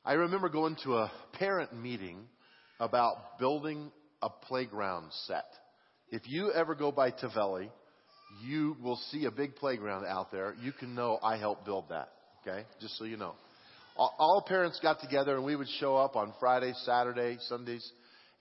I 0.04 0.14
remember 0.14 0.50
going 0.50 0.78
to 0.84 0.98
a 0.98 1.12
parent 1.34 1.76
meeting 1.76 2.20
about 2.80 3.40
building 3.40 3.92
a 4.22 4.30
playground 4.30 5.12
set. 5.26 5.46
If 6.10 6.22
you 6.26 6.52
ever 6.52 6.76
go 6.76 6.92
by 6.92 7.12
Tavelli, 7.12 7.70
you 8.44 8.78
will 8.82 8.98
see 9.12 9.26
a 9.26 9.32
big 9.32 9.56
playground 9.56 10.06
out 10.06 10.32
there. 10.32 10.56
You 10.62 10.72
can 10.72 10.94
know 10.94 11.18
I 11.24 11.38
helped 11.38 11.66
build 11.66 11.90
that. 11.90 12.10
Okay? 12.42 12.66
Just 12.80 12.98
so 12.98 13.06
you 13.06 13.18
know. 13.18 13.34
All, 13.98 14.44
parents 14.46 14.80
got 14.82 15.00
together 15.00 15.36
and 15.36 15.46
we 15.46 15.56
would 15.56 15.70
show 15.80 15.96
up 15.96 16.16
on 16.18 16.34
Fridays, 16.40 16.78
Saturday, 16.86 17.38
Sundays, 17.48 17.90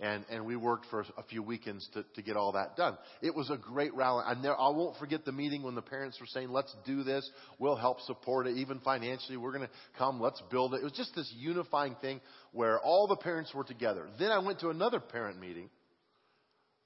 and, 0.01 0.25
and 0.29 0.45
we 0.45 0.57
worked 0.57 0.87
for 0.91 1.01
a 1.17 1.23
few 1.23 1.43
weekends 1.43 1.89
to, 1.95 2.05
to 2.15 2.23
get 2.23 2.37
all 2.37 2.53
that 2.53 2.77
done. 2.77 2.99
It 3.23 3.35
was 3.35 3.51
a 3.51 3.57
great 3.57 3.95
rally. 3.95 4.25
I, 4.27 4.35
never, 4.35 4.59
I 4.59 4.69
won't 4.71 4.97
forget 4.99 5.25
the 5.25 5.33
meeting 5.33 5.63
when 5.63 5.75
the 5.75 5.83
parents 5.83 6.19
were 6.21 6.27
saying, 6.27 6.51
let's 6.51 6.75
do 6.85 7.05
this. 7.05 7.29
We'll 7.59 7.77
help 7.77 8.01
support 8.01 8.47
it, 8.47 8.57
even 8.57 8.81
financially. 8.81 9.37
We're 9.37 9.53
going 9.53 9.67
to 9.67 9.75
come. 9.97 10.21
Let's 10.21 10.43
build 10.51 10.75
it. 10.75 10.79
It 10.79 10.85
was 10.85 10.93
just 10.93 11.15
this 11.15 11.33
unifying 11.37 11.97
thing 12.01 12.21
where 12.53 12.81
all 12.81 13.07
the 13.07 13.17
parents 13.17 13.55
were 13.55 13.65
together. 13.65 14.09
Then 14.19 14.33
I 14.33 14.39
went 14.41 14.61
to 14.61 14.71
another 14.71 14.99
parent 14.99 15.41
meeting 15.41 15.71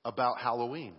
about 0.05 0.39
Halloween 0.39 0.95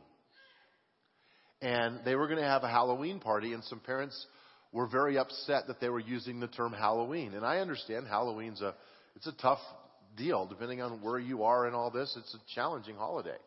and 1.61 1.99
they 2.05 2.15
were 2.15 2.27
going 2.27 2.39
to 2.39 2.47
have 2.47 2.63
a 2.63 2.69
Halloween 2.69 3.19
party, 3.19 3.53
and 3.53 3.63
some 3.65 3.79
parents 3.79 4.25
were 4.71 4.87
very 4.87 5.17
upset 5.17 5.67
that 5.67 5.79
they 5.81 5.89
were 5.89 5.99
using 5.99 6.39
the 6.39 6.47
term 6.47 6.73
Halloween. 6.73 7.33
And 7.33 7.45
I 7.45 7.57
understand 7.57 8.07
Halloween's 8.07 8.61
a 8.61 8.75
it's 9.15 9.27
a 9.27 9.33
tough 9.33 9.59
deal, 10.17 10.45
depending 10.45 10.81
on 10.81 11.01
where 11.01 11.19
you 11.19 11.43
are 11.43 11.67
in 11.67 11.73
all 11.73 11.91
this. 11.91 12.15
It's 12.17 12.33
a 12.33 12.55
challenging 12.55 12.95
holiday. 12.95 13.37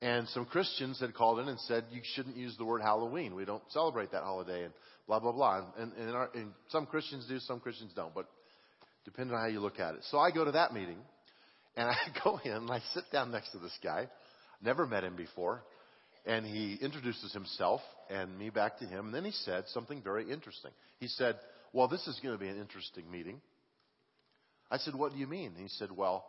And 0.00 0.28
some 0.28 0.44
Christians 0.44 1.00
had 1.00 1.14
called 1.14 1.40
in 1.40 1.48
and 1.48 1.58
said 1.60 1.84
you 1.90 2.00
shouldn't 2.14 2.36
use 2.36 2.56
the 2.56 2.64
word 2.64 2.82
Halloween. 2.82 3.34
We 3.34 3.44
don't 3.44 3.62
celebrate 3.70 4.12
that 4.12 4.22
holiday, 4.22 4.64
and 4.64 4.72
blah 5.06 5.18
blah 5.18 5.32
blah. 5.32 5.64
And, 5.76 5.92
and, 5.94 6.10
our, 6.10 6.30
and 6.34 6.52
some 6.68 6.86
Christians 6.86 7.26
do, 7.28 7.40
some 7.40 7.58
Christians 7.58 7.92
don't, 7.96 8.14
but 8.14 8.26
depending 9.04 9.34
on 9.34 9.40
how 9.40 9.48
you 9.48 9.60
look 9.60 9.80
at 9.80 9.94
it. 9.94 10.00
So 10.10 10.18
I 10.18 10.30
go 10.30 10.44
to 10.44 10.52
that 10.52 10.72
meeting, 10.72 10.98
and 11.76 11.88
I 11.90 11.96
go 12.22 12.38
in 12.44 12.52
and 12.52 12.70
I 12.70 12.80
sit 12.94 13.04
down 13.12 13.32
next 13.32 13.50
to 13.52 13.58
this 13.58 13.76
guy. 13.82 14.08
Never 14.62 14.86
met 14.86 15.04
him 15.04 15.16
before 15.16 15.62
and 16.28 16.44
he 16.44 16.78
introduces 16.80 17.32
himself 17.32 17.80
and 18.10 18.38
me 18.38 18.50
back 18.50 18.78
to 18.78 18.84
him. 18.84 19.06
And 19.06 19.14
then 19.14 19.24
he 19.24 19.30
said 19.30 19.64
something 19.68 20.02
very 20.02 20.30
interesting. 20.30 20.70
He 21.00 21.08
said, 21.08 21.36
Well, 21.72 21.88
this 21.88 22.06
is 22.06 22.20
going 22.22 22.36
to 22.36 22.38
be 22.38 22.48
an 22.48 22.60
interesting 22.60 23.10
meeting. 23.10 23.40
I 24.70 24.78
said, 24.78 24.94
What 24.94 25.12
do 25.12 25.18
you 25.18 25.26
mean? 25.26 25.52
He 25.56 25.68
said, 25.68 25.90
Well, 25.90 26.24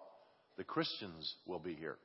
the 0.58 0.64
Christians 0.64 1.34
will 1.46 1.60
be 1.60 1.74
here. 1.74 1.98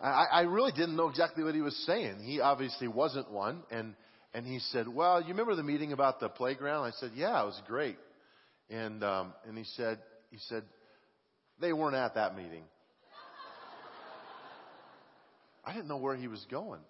I, 0.00 0.26
I 0.32 0.40
really 0.42 0.70
didn't 0.72 0.96
know 0.96 1.08
exactly 1.08 1.42
what 1.42 1.54
he 1.54 1.60
was 1.60 1.76
saying. 1.84 2.20
He 2.22 2.40
obviously 2.40 2.86
wasn't 2.86 3.32
one. 3.32 3.62
And, 3.70 3.94
and 4.32 4.46
he 4.46 4.60
said, 4.60 4.86
Well, 4.86 5.20
you 5.20 5.28
remember 5.28 5.56
the 5.56 5.62
meeting 5.62 5.92
about 5.92 6.20
the 6.20 6.28
playground? 6.28 6.84
I 6.84 6.92
said, 6.92 7.12
Yeah, 7.14 7.42
it 7.42 7.46
was 7.46 7.60
great. 7.66 7.98
And, 8.70 9.02
um, 9.02 9.32
and 9.46 9.56
he 9.56 9.64
said, 9.64 9.98
he 10.30 10.38
said, 10.48 10.62
they 11.60 11.72
weren't 11.72 11.96
at 11.96 12.14
that 12.14 12.36
meeting. 12.36 12.64
I 15.64 15.72
didn't 15.72 15.88
know 15.88 15.96
where 15.96 16.16
he 16.16 16.28
was 16.28 16.44
going. 16.50 16.80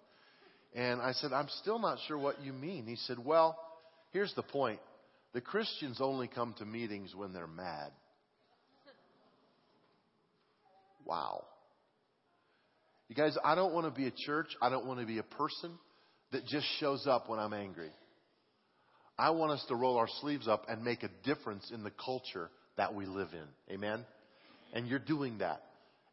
And 0.75 1.01
I 1.01 1.13
said, 1.13 1.33
I'm 1.33 1.47
still 1.61 1.79
not 1.79 1.97
sure 2.07 2.17
what 2.17 2.41
you 2.41 2.53
mean. 2.53 2.85
He 2.85 2.95
said, 2.95 3.17
well, 3.23 3.57
here's 4.11 4.33
the 4.35 4.43
point. 4.43 4.79
The 5.33 5.41
Christians 5.41 5.99
only 5.99 6.27
come 6.27 6.55
to 6.59 6.65
meetings 6.65 7.13
when 7.15 7.33
they're 7.33 7.47
mad. 7.47 7.91
Wow. 11.05 11.45
You 13.07 13.15
guys, 13.15 13.35
I 13.43 13.55
don't 13.55 13.73
want 13.73 13.87
to 13.87 13.91
be 13.91 14.07
a 14.07 14.13
church. 14.25 14.47
I 14.61 14.69
don't 14.69 14.85
want 14.85 14.99
to 14.99 15.05
be 15.05 15.17
a 15.17 15.23
person 15.23 15.71
that 16.31 16.45
just 16.45 16.67
shows 16.79 17.07
up 17.07 17.27
when 17.27 17.39
I'm 17.39 17.53
angry. 17.53 17.89
I 19.17 19.31
want 19.31 19.51
us 19.51 19.65
to 19.67 19.75
roll 19.75 19.97
our 19.97 20.07
sleeves 20.21 20.47
up 20.47 20.65
and 20.69 20.83
make 20.83 21.03
a 21.03 21.09
difference 21.23 21.71
in 21.73 21.83
the 21.83 21.91
culture 21.91 22.49
that 22.77 22.93
we 22.93 23.05
live 23.05 23.29
in. 23.33 23.73
Amen? 23.73 24.05
And 24.73 24.87
you're 24.87 24.99
doing 24.99 25.39
that. 25.39 25.63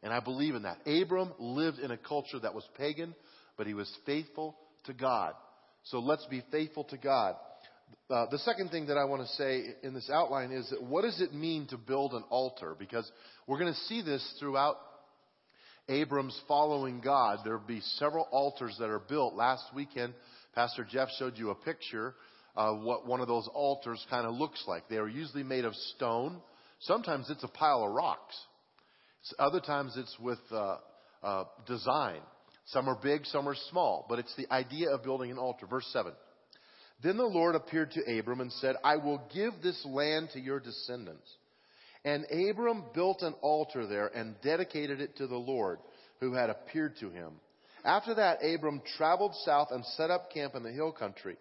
And 0.03 0.11
I 0.11 0.19
believe 0.19 0.55
in 0.55 0.63
that. 0.63 0.79
Abram 0.85 1.31
lived 1.39 1.79
in 1.79 1.91
a 1.91 1.97
culture 1.97 2.39
that 2.39 2.53
was 2.53 2.67
pagan, 2.77 3.15
but 3.57 3.67
he 3.67 3.73
was 3.73 3.91
faithful 4.05 4.55
to 4.85 4.93
God. 4.93 5.33
So 5.83 5.99
let's 5.99 6.25
be 6.27 6.43
faithful 6.51 6.83
to 6.85 6.97
God. 6.97 7.35
Uh, 8.09 8.25
the 8.31 8.39
second 8.39 8.69
thing 8.69 8.87
that 8.87 8.97
I 8.97 9.05
want 9.05 9.21
to 9.21 9.27
say 9.35 9.75
in 9.83 9.93
this 9.93 10.09
outline 10.09 10.51
is 10.51 10.69
that 10.69 10.81
what 10.81 11.01
does 11.01 11.19
it 11.21 11.33
mean 11.33 11.67
to 11.67 11.77
build 11.77 12.13
an 12.13 12.23
altar? 12.29 12.75
Because 12.77 13.09
we're 13.47 13.59
going 13.59 13.73
to 13.73 13.79
see 13.81 14.01
this 14.01 14.25
throughout 14.39 14.77
Abram's 15.89 16.39
following 16.47 17.01
God. 17.01 17.39
There'll 17.43 17.59
be 17.59 17.81
several 17.95 18.27
altars 18.31 18.75
that 18.79 18.89
are 18.89 18.99
built. 18.99 19.35
Last 19.35 19.63
weekend, 19.73 20.13
Pastor 20.53 20.85
Jeff 20.89 21.09
showed 21.17 21.37
you 21.37 21.49
a 21.49 21.55
picture 21.55 22.13
of 22.55 22.81
what 22.81 23.05
one 23.05 23.21
of 23.21 23.27
those 23.27 23.47
altars 23.53 24.05
kind 24.09 24.25
of 24.25 24.33
looks 24.35 24.63
like. 24.67 24.89
They 24.89 24.97
are 24.97 25.07
usually 25.07 25.43
made 25.43 25.65
of 25.65 25.75
stone. 25.95 26.41
Sometimes 26.79 27.29
it's 27.29 27.43
a 27.43 27.47
pile 27.49 27.83
of 27.83 27.91
rocks. 27.91 28.35
Other 29.37 29.59
times 29.59 29.93
it's 29.97 30.17
with 30.19 30.39
uh, 30.51 30.77
uh, 31.23 31.43
design. 31.67 32.19
Some 32.67 32.89
are 32.89 32.99
big, 33.01 33.25
some 33.25 33.47
are 33.47 33.55
small, 33.69 34.05
but 34.09 34.19
it's 34.19 34.35
the 34.35 34.51
idea 34.51 34.89
of 34.89 35.03
building 35.03 35.31
an 35.31 35.37
altar. 35.37 35.65
Verse 35.65 35.87
7. 35.93 36.11
Then 37.01 37.17
the 37.17 37.23
Lord 37.23 37.55
appeared 37.55 37.91
to 37.91 38.19
Abram 38.19 38.41
and 38.41 38.51
said, 38.53 38.75
I 38.83 38.97
will 38.97 39.21
give 39.33 39.53
this 39.61 39.85
land 39.85 40.29
to 40.33 40.39
your 40.39 40.59
descendants. 40.59 41.29
And 42.03 42.25
Abram 42.31 42.85
built 42.93 43.21
an 43.21 43.35
altar 43.41 43.85
there 43.85 44.07
and 44.07 44.35
dedicated 44.41 45.01
it 45.01 45.17
to 45.17 45.27
the 45.27 45.37
Lord 45.37 45.79
who 46.19 46.33
had 46.33 46.49
appeared 46.49 46.97
to 46.99 47.09
him. 47.09 47.33
After 47.85 48.15
that, 48.15 48.39
Abram 48.43 48.81
traveled 48.97 49.35
south 49.45 49.69
and 49.71 49.85
set 49.85 50.09
up 50.09 50.31
camp 50.33 50.55
in 50.55 50.63
the 50.63 50.71
hill 50.71 50.91
country, 50.91 51.37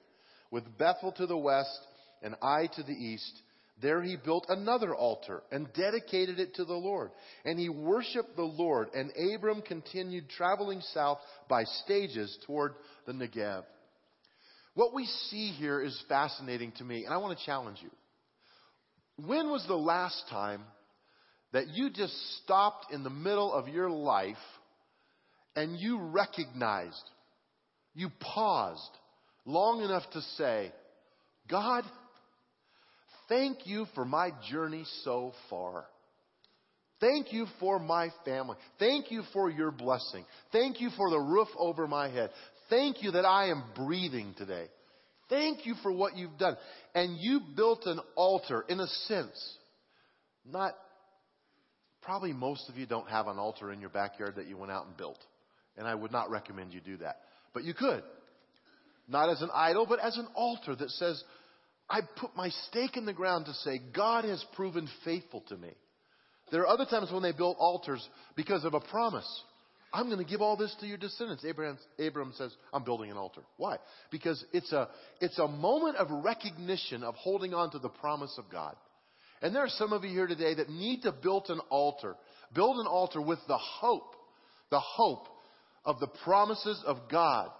with 0.50 0.78
Bethel 0.78 1.12
to 1.12 1.26
the 1.26 1.36
west 1.36 1.80
and 2.22 2.36
Ai 2.42 2.68
to 2.76 2.82
the 2.82 2.92
east. 2.92 3.42
There 3.82 4.02
he 4.02 4.16
built 4.16 4.46
another 4.48 4.94
altar 4.94 5.42
and 5.52 5.72
dedicated 5.74 6.40
it 6.40 6.54
to 6.54 6.64
the 6.64 6.74
Lord. 6.74 7.10
And 7.44 7.58
he 7.58 7.68
worshiped 7.68 8.34
the 8.34 8.42
Lord. 8.42 8.88
And 8.94 9.12
Abram 9.34 9.60
continued 9.60 10.30
traveling 10.30 10.80
south 10.94 11.18
by 11.48 11.64
stages 11.84 12.36
toward 12.46 12.72
the 13.06 13.12
Negev. 13.12 13.64
What 14.74 14.94
we 14.94 15.06
see 15.30 15.48
here 15.52 15.80
is 15.80 15.98
fascinating 16.08 16.72
to 16.78 16.84
me, 16.84 17.04
and 17.04 17.12
I 17.12 17.18
want 17.18 17.38
to 17.38 17.44
challenge 17.44 17.78
you. 17.82 17.90
When 19.26 19.50
was 19.50 19.64
the 19.66 19.74
last 19.74 20.24
time 20.28 20.62
that 21.52 21.68
you 21.68 21.90
just 21.90 22.14
stopped 22.42 22.92
in 22.92 23.02
the 23.02 23.10
middle 23.10 23.52
of 23.52 23.68
your 23.68 23.88
life 23.88 24.36
and 25.54 25.78
you 25.78 25.98
recognized, 25.98 27.10
you 27.94 28.10
paused 28.20 28.90
long 29.46 29.82
enough 29.82 30.02
to 30.12 30.20
say, 30.36 30.72
God, 31.48 31.84
thank 33.28 33.66
you 33.66 33.86
for 33.94 34.04
my 34.04 34.30
journey 34.50 34.84
so 35.02 35.32
far. 35.50 35.86
Thank 37.00 37.32
you 37.32 37.46
for 37.60 37.78
my 37.78 38.08
family. 38.24 38.56
Thank 38.78 39.10
you 39.10 39.22
for 39.32 39.50
your 39.50 39.70
blessing. 39.70 40.24
Thank 40.50 40.80
you 40.80 40.90
for 40.96 41.10
the 41.10 41.18
roof 41.18 41.48
over 41.58 41.86
my 41.86 42.08
head. 42.08 42.30
Thank 42.70 43.02
you 43.02 43.12
that 43.12 43.26
I 43.26 43.50
am 43.50 43.64
breathing 43.74 44.34
today. 44.38 44.66
Thank 45.28 45.66
you 45.66 45.74
for 45.82 45.92
what 45.92 46.16
you've 46.16 46.38
done. 46.38 46.56
And 46.94 47.18
you 47.20 47.40
built 47.54 47.84
an 47.86 48.00
altar, 48.14 48.64
in 48.68 48.80
a 48.80 48.86
sense. 48.86 49.56
Not, 50.50 50.74
probably 52.00 52.32
most 52.32 52.68
of 52.70 52.76
you 52.76 52.86
don't 52.86 53.08
have 53.08 53.26
an 53.26 53.38
altar 53.38 53.72
in 53.72 53.80
your 53.80 53.90
backyard 53.90 54.36
that 54.36 54.46
you 54.46 54.56
went 54.56 54.72
out 54.72 54.86
and 54.86 54.96
built. 54.96 55.18
And 55.76 55.86
I 55.86 55.94
would 55.94 56.12
not 56.12 56.30
recommend 56.30 56.72
you 56.72 56.80
do 56.80 56.96
that. 56.98 57.16
But 57.52 57.64
you 57.64 57.74
could. 57.74 58.02
Not 59.08 59.28
as 59.28 59.42
an 59.42 59.50
idol, 59.52 59.86
but 59.86 59.98
as 60.00 60.16
an 60.16 60.28
altar 60.34 60.74
that 60.74 60.90
says, 60.90 61.22
I 61.88 62.00
put 62.16 62.36
my 62.36 62.48
stake 62.68 62.96
in 62.96 63.06
the 63.06 63.12
ground 63.12 63.46
to 63.46 63.54
say, 63.54 63.80
God 63.94 64.24
has 64.24 64.44
proven 64.54 64.88
faithful 65.04 65.42
to 65.48 65.56
me. 65.56 65.70
There 66.50 66.62
are 66.62 66.68
other 66.68 66.86
times 66.86 67.10
when 67.12 67.22
they 67.22 67.32
built 67.32 67.56
altars 67.58 68.06
because 68.36 68.64
of 68.64 68.74
a 68.74 68.80
promise. 68.80 69.28
I'm 69.92 70.06
going 70.06 70.18
to 70.18 70.30
give 70.30 70.42
all 70.42 70.56
this 70.56 70.74
to 70.80 70.86
your 70.86 70.98
descendants. 70.98 71.44
Abraham, 71.44 71.78
Abraham 71.98 72.32
says, 72.36 72.54
I'm 72.72 72.84
building 72.84 73.10
an 73.10 73.16
altar. 73.16 73.42
Why? 73.56 73.78
Because 74.10 74.44
it's 74.52 74.72
a, 74.72 74.88
it's 75.20 75.38
a 75.38 75.48
moment 75.48 75.96
of 75.96 76.08
recognition 76.10 77.02
of 77.02 77.14
holding 77.14 77.54
on 77.54 77.70
to 77.70 77.78
the 77.78 77.88
promise 77.88 78.34
of 78.38 78.44
God. 78.50 78.76
And 79.42 79.54
there 79.54 79.62
are 79.62 79.68
some 79.68 79.92
of 79.92 80.04
you 80.04 80.10
here 80.10 80.26
today 80.26 80.54
that 80.54 80.68
need 80.68 81.02
to 81.02 81.12
build 81.12 81.46
an 81.50 81.60
altar. 81.70 82.16
Build 82.54 82.78
an 82.78 82.86
altar 82.86 83.20
with 83.20 83.38
the 83.48 83.58
hope, 83.58 84.14
the 84.70 84.80
hope 84.80 85.28
of 85.84 86.00
the 86.00 86.08
promises 86.24 86.82
of 86.86 87.08
God 87.10 87.50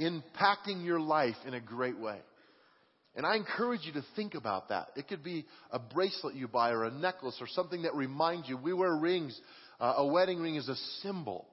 impacting 0.00 0.84
your 0.84 1.00
life 1.00 1.36
in 1.46 1.54
a 1.54 1.60
great 1.60 1.98
way. 1.98 2.18
And 3.14 3.26
I 3.26 3.36
encourage 3.36 3.80
you 3.84 3.92
to 3.92 4.04
think 4.16 4.34
about 4.34 4.70
that. 4.70 4.88
It 4.96 5.06
could 5.08 5.22
be 5.22 5.44
a 5.70 5.78
bracelet 5.78 6.34
you 6.34 6.48
buy 6.48 6.70
or 6.70 6.84
a 6.84 6.90
necklace 6.90 7.36
or 7.40 7.46
something 7.46 7.82
that 7.82 7.94
reminds 7.94 8.48
you. 8.48 8.56
We 8.56 8.72
wear 8.72 8.94
rings. 8.94 9.38
Uh, 9.78 9.94
a 9.98 10.06
wedding 10.06 10.40
ring 10.40 10.54
is 10.54 10.68
a 10.68 10.76
symbol 11.02 11.46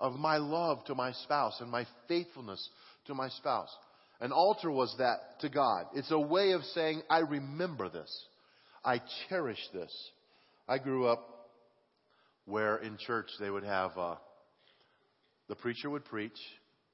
of 0.00 0.14
my 0.14 0.38
love 0.38 0.84
to 0.86 0.94
my 0.94 1.12
spouse 1.12 1.60
and 1.60 1.70
my 1.70 1.86
faithfulness 2.08 2.68
to 3.06 3.14
my 3.14 3.28
spouse. 3.28 3.70
An 4.20 4.32
altar 4.32 4.70
was 4.70 4.94
that 4.98 5.40
to 5.40 5.48
God. 5.48 5.86
It's 5.94 6.10
a 6.10 6.18
way 6.18 6.52
of 6.52 6.62
saying, 6.74 7.02
I 7.08 7.20
remember 7.20 7.88
this. 7.88 8.24
I 8.84 9.00
cherish 9.28 9.60
this. 9.72 9.92
I 10.68 10.78
grew 10.78 11.06
up 11.06 11.48
where 12.46 12.76
in 12.78 12.98
church 12.98 13.28
they 13.38 13.50
would 13.50 13.64
have, 13.64 13.96
uh, 13.96 14.16
the 15.48 15.54
preacher 15.54 15.90
would 15.90 16.04
preach 16.04 16.38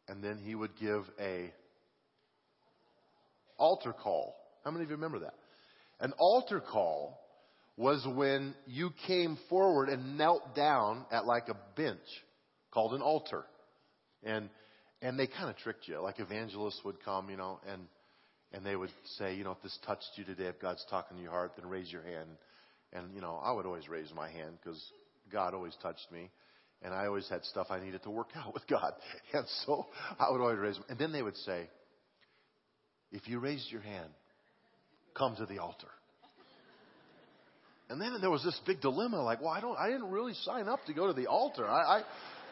and 0.08 0.22
then 0.22 0.38
he 0.38 0.54
would 0.54 0.72
give 0.80 1.04
a 1.20 1.52
altar 3.60 3.92
call. 3.92 4.34
How 4.64 4.70
many 4.70 4.84
of 4.84 4.90
you 4.90 4.96
remember 4.96 5.20
that? 5.20 5.34
An 6.00 6.12
altar 6.18 6.60
call 6.60 7.20
was 7.76 8.06
when 8.14 8.54
you 8.66 8.90
came 9.06 9.38
forward 9.48 9.88
and 9.88 10.18
knelt 10.18 10.54
down 10.56 11.06
at 11.10 11.24
like 11.26 11.48
a 11.48 11.56
bench 11.76 11.98
called 12.72 12.94
an 12.94 13.02
altar. 13.02 13.44
And, 14.22 14.50
and 15.00 15.18
they 15.18 15.26
kind 15.26 15.48
of 15.48 15.56
tricked 15.56 15.88
you. 15.88 16.00
Like 16.00 16.20
evangelists 16.20 16.80
would 16.84 17.02
come, 17.04 17.30
you 17.30 17.36
know, 17.36 17.60
and, 17.70 17.82
and 18.52 18.64
they 18.64 18.76
would 18.76 18.90
say, 19.18 19.34
you 19.34 19.44
know, 19.44 19.52
if 19.52 19.62
this 19.62 19.78
touched 19.86 20.10
you 20.16 20.24
today, 20.24 20.44
if 20.44 20.60
God's 20.60 20.84
talking 20.90 21.16
to 21.16 21.22
your 21.22 21.32
heart, 21.32 21.52
then 21.56 21.68
raise 21.68 21.90
your 21.90 22.02
hand. 22.02 22.28
And, 22.92 23.14
you 23.14 23.20
know, 23.20 23.40
I 23.42 23.52
would 23.52 23.66
always 23.66 23.88
raise 23.88 24.12
my 24.14 24.30
hand 24.30 24.58
because 24.62 24.82
God 25.32 25.54
always 25.54 25.76
touched 25.82 26.10
me. 26.12 26.30
And 26.82 26.94
I 26.94 27.06
always 27.06 27.28
had 27.28 27.44
stuff 27.44 27.66
I 27.70 27.78
needed 27.80 28.02
to 28.04 28.10
work 28.10 28.30
out 28.36 28.52
with 28.52 28.66
God. 28.66 28.92
And 29.32 29.46
so 29.64 29.86
I 30.18 30.30
would 30.30 30.40
always 30.40 30.58
raise 30.58 30.74
them. 30.74 30.84
And 30.88 30.98
then 30.98 31.12
they 31.12 31.22
would 31.22 31.36
say, 31.38 31.68
if 33.12 33.28
you 33.28 33.38
raised 33.38 33.70
your 33.70 33.80
hand, 33.80 34.10
come 35.14 35.36
to 35.36 35.46
the 35.46 35.58
altar. 35.58 35.88
And 37.88 38.00
then 38.00 38.16
there 38.20 38.30
was 38.30 38.44
this 38.44 38.58
big 38.66 38.80
dilemma, 38.80 39.20
like, 39.22 39.40
well, 39.40 39.50
I 39.50 39.60
don't, 39.60 39.76
I 39.76 39.88
didn't 39.88 40.10
really 40.10 40.34
sign 40.44 40.68
up 40.68 40.78
to 40.86 40.94
go 40.94 41.08
to 41.08 41.12
the 41.12 41.26
altar. 41.26 41.66
I, 41.66 41.98
I, 41.98 42.02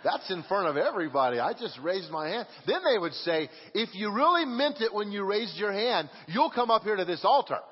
that's 0.02 0.28
in 0.30 0.42
front 0.44 0.66
of 0.66 0.76
everybody. 0.76 1.38
I 1.38 1.52
just 1.52 1.78
raised 1.80 2.10
my 2.10 2.28
hand. 2.28 2.48
Then 2.66 2.80
they 2.84 2.98
would 2.98 3.12
say, 3.12 3.48
if 3.72 3.90
you 3.94 4.12
really 4.12 4.44
meant 4.44 4.80
it 4.80 4.92
when 4.92 5.12
you 5.12 5.24
raised 5.24 5.56
your 5.56 5.72
hand, 5.72 6.10
you'll 6.26 6.50
come 6.50 6.70
up 6.70 6.82
here 6.82 6.96
to 6.96 7.04
this 7.04 7.24
altar. 7.24 7.58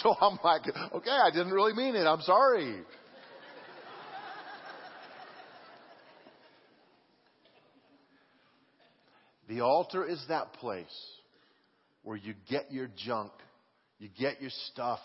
So 0.00 0.14
I'm 0.20 0.38
like, 0.44 0.62
okay, 0.94 1.10
I 1.10 1.32
didn't 1.32 1.50
really 1.50 1.72
mean 1.72 1.96
it. 1.96 2.04
I'm 2.04 2.20
sorry. 2.20 2.82
The 9.48 9.60
altar 9.60 10.04
is 10.06 10.24
that 10.28 10.52
place 10.54 10.86
where 12.02 12.16
you 12.16 12.34
get 12.48 12.72
your 12.72 12.88
junk, 13.04 13.32
you 13.98 14.08
get 14.18 14.40
your 14.40 14.50
stuff 14.72 15.00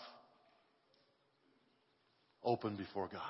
open 2.42 2.76
before 2.76 3.08
God. 3.08 3.20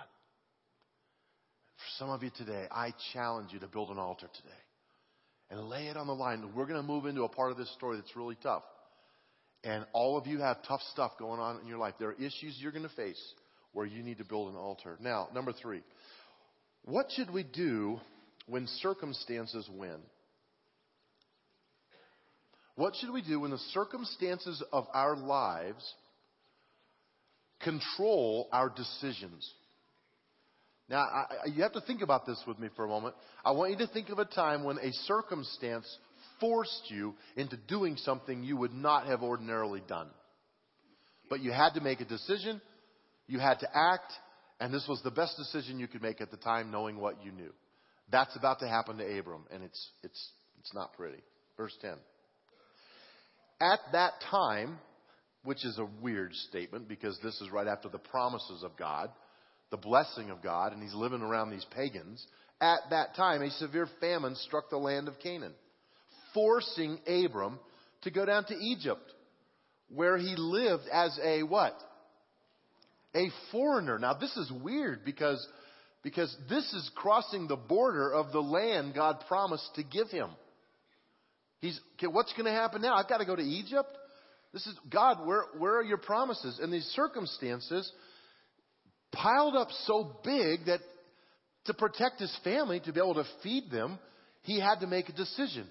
For 1.76 2.04
some 2.04 2.10
of 2.10 2.22
you 2.22 2.30
today, 2.36 2.66
I 2.70 2.92
challenge 3.12 3.52
you 3.52 3.60
to 3.60 3.66
build 3.66 3.90
an 3.90 3.98
altar 3.98 4.28
today 4.36 4.48
and 5.50 5.68
lay 5.68 5.86
it 5.86 5.96
on 5.96 6.06
the 6.06 6.14
line. 6.14 6.42
We're 6.54 6.66
going 6.66 6.80
to 6.80 6.86
move 6.86 7.06
into 7.06 7.22
a 7.22 7.28
part 7.28 7.50
of 7.50 7.56
this 7.56 7.72
story 7.74 7.96
that's 7.96 8.16
really 8.16 8.36
tough. 8.42 8.62
And 9.64 9.84
all 9.92 10.16
of 10.16 10.26
you 10.26 10.38
have 10.38 10.58
tough 10.66 10.80
stuff 10.92 11.12
going 11.18 11.40
on 11.40 11.60
in 11.60 11.66
your 11.66 11.78
life. 11.78 11.94
There 11.98 12.08
are 12.08 12.14
issues 12.14 12.56
you're 12.58 12.72
going 12.72 12.88
to 12.88 12.94
face 12.94 13.20
where 13.72 13.86
you 13.86 14.02
need 14.02 14.18
to 14.18 14.24
build 14.24 14.50
an 14.50 14.56
altar. 14.56 14.96
Now, 15.00 15.28
number 15.34 15.52
three, 15.52 15.82
what 16.84 17.06
should 17.14 17.30
we 17.30 17.42
do 17.42 17.98
when 18.46 18.66
circumstances 18.80 19.68
win? 19.76 19.98
What 22.78 22.94
should 22.94 23.10
we 23.10 23.22
do 23.22 23.40
when 23.40 23.50
the 23.50 23.58
circumstances 23.72 24.62
of 24.72 24.86
our 24.94 25.16
lives 25.16 25.84
control 27.60 28.48
our 28.52 28.68
decisions? 28.68 29.52
Now, 30.88 30.98
I, 31.00 31.48
you 31.52 31.64
have 31.64 31.72
to 31.72 31.80
think 31.80 32.02
about 32.02 32.24
this 32.24 32.40
with 32.46 32.60
me 32.60 32.68
for 32.76 32.84
a 32.84 32.88
moment. 32.88 33.16
I 33.44 33.50
want 33.50 33.72
you 33.72 33.78
to 33.78 33.92
think 33.92 34.10
of 34.10 34.20
a 34.20 34.24
time 34.24 34.62
when 34.62 34.78
a 34.78 34.92
circumstance 34.92 35.88
forced 36.38 36.84
you 36.86 37.16
into 37.34 37.56
doing 37.56 37.96
something 37.96 38.44
you 38.44 38.56
would 38.56 38.72
not 38.72 39.08
have 39.08 39.24
ordinarily 39.24 39.82
done. 39.88 40.06
But 41.28 41.40
you 41.40 41.50
had 41.50 41.70
to 41.70 41.80
make 41.80 42.00
a 42.00 42.04
decision, 42.04 42.60
you 43.26 43.40
had 43.40 43.58
to 43.58 43.68
act, 43.76 44.12
and 44.60 44.72
this 44.72 44.86
was 44.88 45.02
the 45.02 45.10
best 45.10 45.36
decision 45.36 45.80
you 45.80 45.88
could 45.88 46.00
make 46.00 46.20
at 46.20 46.30
the 46.30 46.36
time, 46.36 46.70
knowing 46.70 47.00
what 47.00 47.24
you 47.24 47.32
knew. 47.32 47.52
That's 48.12 48.36
about 48.36 48.60
to 48.60 48.68
happen 48.68 48.98
to 48.98 49.18
Abram, 49.18 49.46
and 49.52 49.64
it's, 49.64 49.88
it's, 50.04 50.28
it's 50.60 50.72
not 50.72 50.92
pretty. 50.92 51.18
Verse 51.56 51.76
10. 51.82 51.96
At 53.60 53.80
that 53.92 54.12
time, 54.30 54.78
which 55.44 55.64
is 55.64 55.78
a 55.78 55.88
weird 56.02 56.34
statement 56.34 56.88
because 56.88 57.18
this 57.22 57.40
is 57.40 57.50
right 57.50 57.66
after 57.66 57.88
the 57.88 57.98
promises 57.98 58.62
of 58.62 58.76
God, 58.76 59.10
the 59.70 59.76
blessing 59.76 60.30
of 60.30 60.42
God, 60.42 60.72
and 60.72 60.82
he's 60.82 60.94
living 60.94 61.22
around 61.22 61.50
these 61.50 61.66
pagans. 61.74 62.24
At 62.60 62.80
that 62.90 63.14
time, 63.16 63.42
a 63.42 63.50
severe 63.52 63.88
famine 64.00 64.34
struck 64.36 64.70
the 64.70 64.76
land 64.76 65.08
of 65.08 65.18
Canaan, 65.20 65.54
forcing 66.34 66.98
Abram 67.06 67.58
to 68.02 68.10
go 68.10 68.24
down 68.24 68.44
to 68.46 68.54
Egypt, 68.54 69.12
where 69.94 70.18
he 70.18 70.34
lived 70.36 70.84
as 70.92 71.18
a 71.22 71.42
what? 71.42 71.74
A 73.14 73.28
foreigner. 73.50 73.98
Now, 73.98 74.14
this 74.14 74.36
is 74.36 74.52
weird 74.62 75.04
because, 75.04 75.46
because 76.02 76.34
this 76.48 76.64
is 76.74 76.90
crossing 76.94 77.48
the 77.48 77.56
border 77.56 78.12
of 78.12 78.32
the 78.32 78.42
land 78.42 78.94
God 78.94 79.24
promised 79.28 79.74
to 79.76 79.82
give 79.82 80.08
him. 80.08 80.30
He's, 81.60 81.78
okay, 81.96 82.06
what's 82.06 82.32
going 82.32 82.46
to 82.46 82.52
happen 82.52 82.82
now? 82.82 82.94
I've 82.94 83.08
got 83.08 83.18
to 83.18 83.24
go 83.24 83.36
to 83.36 83.42
Egypt? 83.42 83.88
This 84.52 84.66
is, 84.66 84.74
God, 84.90 85.26
where, 85.26 85.44
where 85.58 85.78
are 85.78 85.84
your 85.84 85.98
promises? 85.98 86.58
And 86.62 86.72
these 86.72 86.86
circumstances 86.94 87.90
piled 89.12 89.56
up 89.56 89.68
so 89.84 90.16
big 90.24 90.66
that 90.66 90.80
to 91.66 91.74
protect 91.74 92.20
his 92.20 92.34
family, 92.44 92.80
to 92.80 92.92
be 92.92 93.00
able 93.00 93.14
to 93.14 93.26
feed 93.42 93.70
them, 93.70 93.98
he 94.42 94.58
had 94.58 94.80
to 94.80 94.86
make 94.86 95.08
a 95.08 95.12
decision. 95.12 95.66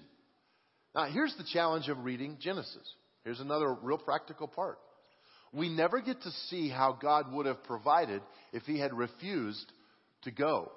Now, 0.94 1.06
here's 1.06 1.34
the 1.36 1.44
challenge 1.52 1.88
of 1.88 2.04
reading 2.04 2.36
Genesis. 2.40 2.86
Here's 3.24 3.40
another 3.40 3.74
real 3.82 3.98
practical 3.98 4.46
part. 4.46 4.78
We 5.52 5.68
never 5.68 6.00
get 6.00 6.22
to 6.22 6.30
see 6.48 6.68
how 6.68 6.98
God 7.00 7.32
would 7.32 7.46
have 7.46 7.64
provided 7.64 8.22
if 8.52 8.62
he 8.64 8.78
had 8.78 8.92
refused 8.92 9.72
to 10.22 10.30
go. 10.30 10.70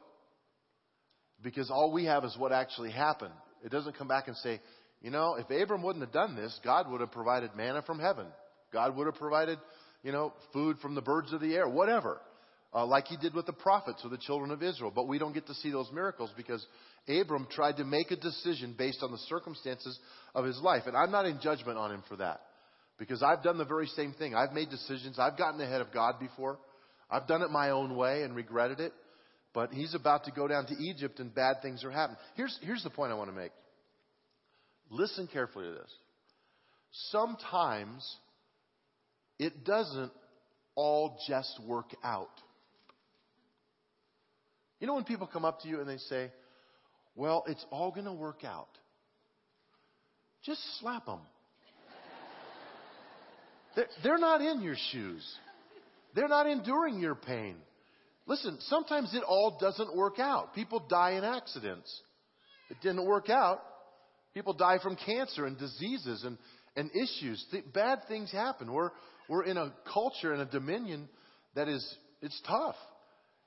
Because 1.44 1.70
all 1.70 1.91
we 1.91 2.06
have 2.06 2.24
is 2.24 2.36
what 2.38 2.51
actually 2.51 2.91
happened. 2.91 3.34
It 3.63 3.72
doesn't 3.72 3.98
come 3.98 4.08
back 4.08 4.27
and 4.27 4.38
say, 4.38 4.60
you 5.01 5.10
know, 5.10 5.36
if 5.36 5.50
Abram 5.50 5.81
wouldn't 5.84 6.03
have 6.03 6.13
done 6.13 6.36
this, 6.36 6.58
God 6.63 6.89
would 6.89 7.01
have 7.01 7.12
provided 7.12 7.55
manna 7.55 7.81
from 7.81 8.00
heaven. 8.00 8.27
God 8.72 8.96
would 8.96 9.08
have 9.08 9.15
provided, 9.15 9.58
you 10.03 10.12
know, 10.12 10.34
food 10.53 10.77
from 10.79 10.96
the 10.96 11.01
birds 11.01 11.34
of 11.34 11.41
the 11.41 11.55
air, 11.55 11.67
whatever. 11.67 12.22
Uh, 12.74 12.86
like 12.86 13.08
he 13.08 13.17
did 13.17 13.34
with 13.34 13.46
the 13.46 13.53
prophets 13.53 14.00
or 14.03 14.10
the 14.10 14.17
children 14.17 14.50
of 14.50 14.63
Israel. 14.63 14.93
But 14.96 15.08
we 15.08 15.17
don't 15.17 15.34
get 15.34 15.48
to 15.48 15.53
see 15.55 15.72
those 15.72 15.91
miracles 15.91 16.31
because 16.38 16.65
Abram 17.10 17.48
tried 17.51 17.77
to 17.77 17.84
make 17.84 18.12
a 18.12 18.15
decision 18.15 18.75
based 18.77 19.00
on 19.01 19.12
the 19.12 19.17
circumstances 19.27 20.00
of 20.34 20.46
his 20.46 20.58
life. 20.62 20.84
And 20.86 20.96
I'm 20.96 21.12
not 21.12 21.25
in 21.25 21.39
judgment 21.41 21.77
on 21.77 21.91
him 21.91 22.03
for 22.08 22.15
that. 22.17 22.41
Because 22.98 23.22
I've 23.24 23.43
done 23.43 23.58
the 23.58 23.65
very 23.65 23.88
same 23.88 24.13
thing. 24.13 24.36
I've 24.36 24.53
made 24.53 24.70
decisions. 24.70 25.20
I've 25.20 25.38
gotten 25.38 25.60
ahead 25.60 25.81
of 25.81 25.91
God 25.91 26.20
before. 26.20 26.60
I've 27.10 27.27
done 27.27 27.41
it 27.41 27.50
my 27.50 27.72
own 27.72 27.96
way 27.98 28.22
and 28.24 28.36
regretted 28.36 28.79
it. 28.79 28.93
But 29.53 29.74
he's 29.74 29.93
about 29.93 30.24
to 30.25 30.31
go 30.31 30.48
down 30.48 30.67
to 30.67 30.75
Egypt 30.75 31.20
and 31.20 31.34
bad 31.34 31.55
things 31.62 31.84
are 31.84 31.91
happening. 31.91 32.20
Here's, 32.35 32.57
here's 32.61 32.83
the 32.83 32.90
point 32.90 33.11
I 33.11 33.16
want 33.16 33.29
to 33.29 33.35
make. 33.35 33.51
Listen 34.92 35.27
carefully 35.27 35.66
to 35.66 35.72
this. 35.72 35.92
Sometimes 37.10 38.18
it 39.40 39.64
doesn't 39.64 40.12
all 40.75 41.18
just 41.27 41.60
work 41.66 41.96
out. 42.04 42.30
You 44.82 44.88
know 44.88 44.96
when 44.96 45.06
people 45.06 45.27
come 45.27 45.46
up 45.46 45.62
to 45.62 45.70
you 45.70 45.80
and 45.80 45.88
they 45.88 45.98
say, 45.98 46.30
Well, 47.16 47.46
it's 47.48 47.66
all 47.72 47.92
going 47.92 48.06
to 48.06 48.14
work 48.14 48.44
out? 48.44 48.68
Just 50.44 50.60
slap 50.80 51.06
them. 51.06 51.20
they're, 54.04 54.18
not 54.18 54.42
in 54.42 54.62
your 54.62 54.75
shoes, 54.92 55.24
they're 56.14 56.27
not 56.27 56.48
enduring 56.48 57.00
your 57.00 57.16
pain. 57.16 57.56
Listen, 58.25 58.58
sometimes 58.62 59.14
it 59.14 59.24
all 59.24 59.58
doesn't 59.62 59.96
work 59.96 60.20
out. 60.20 60.54
People 60.54 60.84
die 60.90 61.12
in 61.12 61.24
accidents. 61.24 62.01
It 62.70 62.77
didn't 62.82 63.06
work 63.06 63.30
out. 63.30 63.62
People 64.33 64.53
die 64.53 64.77
from 64.81 64.96
cancer 64.96 65.46
and 65.46 65.57
diseases 65.57 66.24
and, 66.24 66.37
and 66.75 66.89
issues. 66.91 67.44
Th- 67.51 67.63
bad 67.74 68.00
things 68.07 68.31
happen. 68.31 68.72
We're, 68.72 68.91
we're 69.27 69.44
in 69.44 69.57
a 69.57 69.74
culture 69.94 70.33
and 70.33 70.41
a 70.41 70.46
dominion 70.46 71.09
that 71.55 71.67
is, 71.67 71.85
it's 72.22 72.39
tough. 72.48 72.75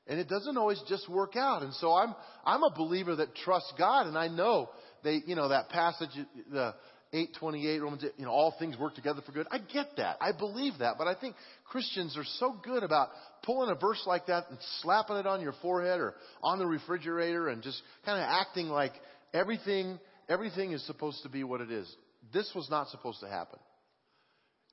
And 0.07 0.21
it 0.21 0.29
doesn't 0.29 0.59
always 0.59 0.83
just 0.89 1.09
work 1.09 1.35
out. 1.37 1.63
And 1.63 1.73
so 1.75 1.95
I'm, 1.95 2.15
I'm 2.45 2.63
a 2.63 2.75
believer 2.77 3.17
that 3.17 3.35
trusts 3.37 3.73
God. 3.79 4.07
And 4.07 4.19
I 4.19 4.29
know 4.29 4.69
they, 5.03 5.23
you 5.27 5.35
know, 5.35 5.49
that 5.49 5.71
passage, 5.71 6.11
the 6.53 6.75
828 7.15 7.81
Romans, 7.81 8.05
you 8.19 8.25
know, 8.27 8.31
all 8.31 8.55
things 8.59 8.77
work 8.77 8.95
together 8.95 9.23
for 9.25 9.33
good. 9.33 9.47
I 9.51 9.59
get 9.59 9.97
that. 9.97 10.19
I 10.21 10.33
believe 10.33 10.75
that. 10.81 10.97
But 10.99 11.07
I 11.07 11.15
think 11.15 11.37
Christians 11.65 12.19
are 12.19 12.25
so 12.39 12.57
good 12.63 12.83
about 12.83 13.09
pulling 13.45 13.71
a 13.71 13.77
verse 13.77 14.03
like 14.05 14.27
that 14.27 14.51
and 14.51 14.59
slapping 14.83 15.17
it 15.17 15.27
on 15.27 15.41
your 15.41 15.55
forehead 15.63 16.01
or 16.01 16.15
on 16.43 16.59
the 16.59 16.67
refrigerator 16.67 17.49
and 17.49 17.63
just 17.63 17.81
kind 18.05 18.19
of 18.21 18.29
acting 18.29 18.67
like 18.67 18.93
everything 19.33 19.99
everything 20.29 20.73
is 20.73 20.85
supposed 20.87 21.23
to 21.23 21.29
be 21.29 21.45
what 21.45 21.61
it 21.61 21.71
is. 21.71 21.93
This 22.33 22.51
was 22.55 22.69
not 22.71 22.89
supposed 22.89 23.21
to 23.21 23.29
happen. 23.29 23.59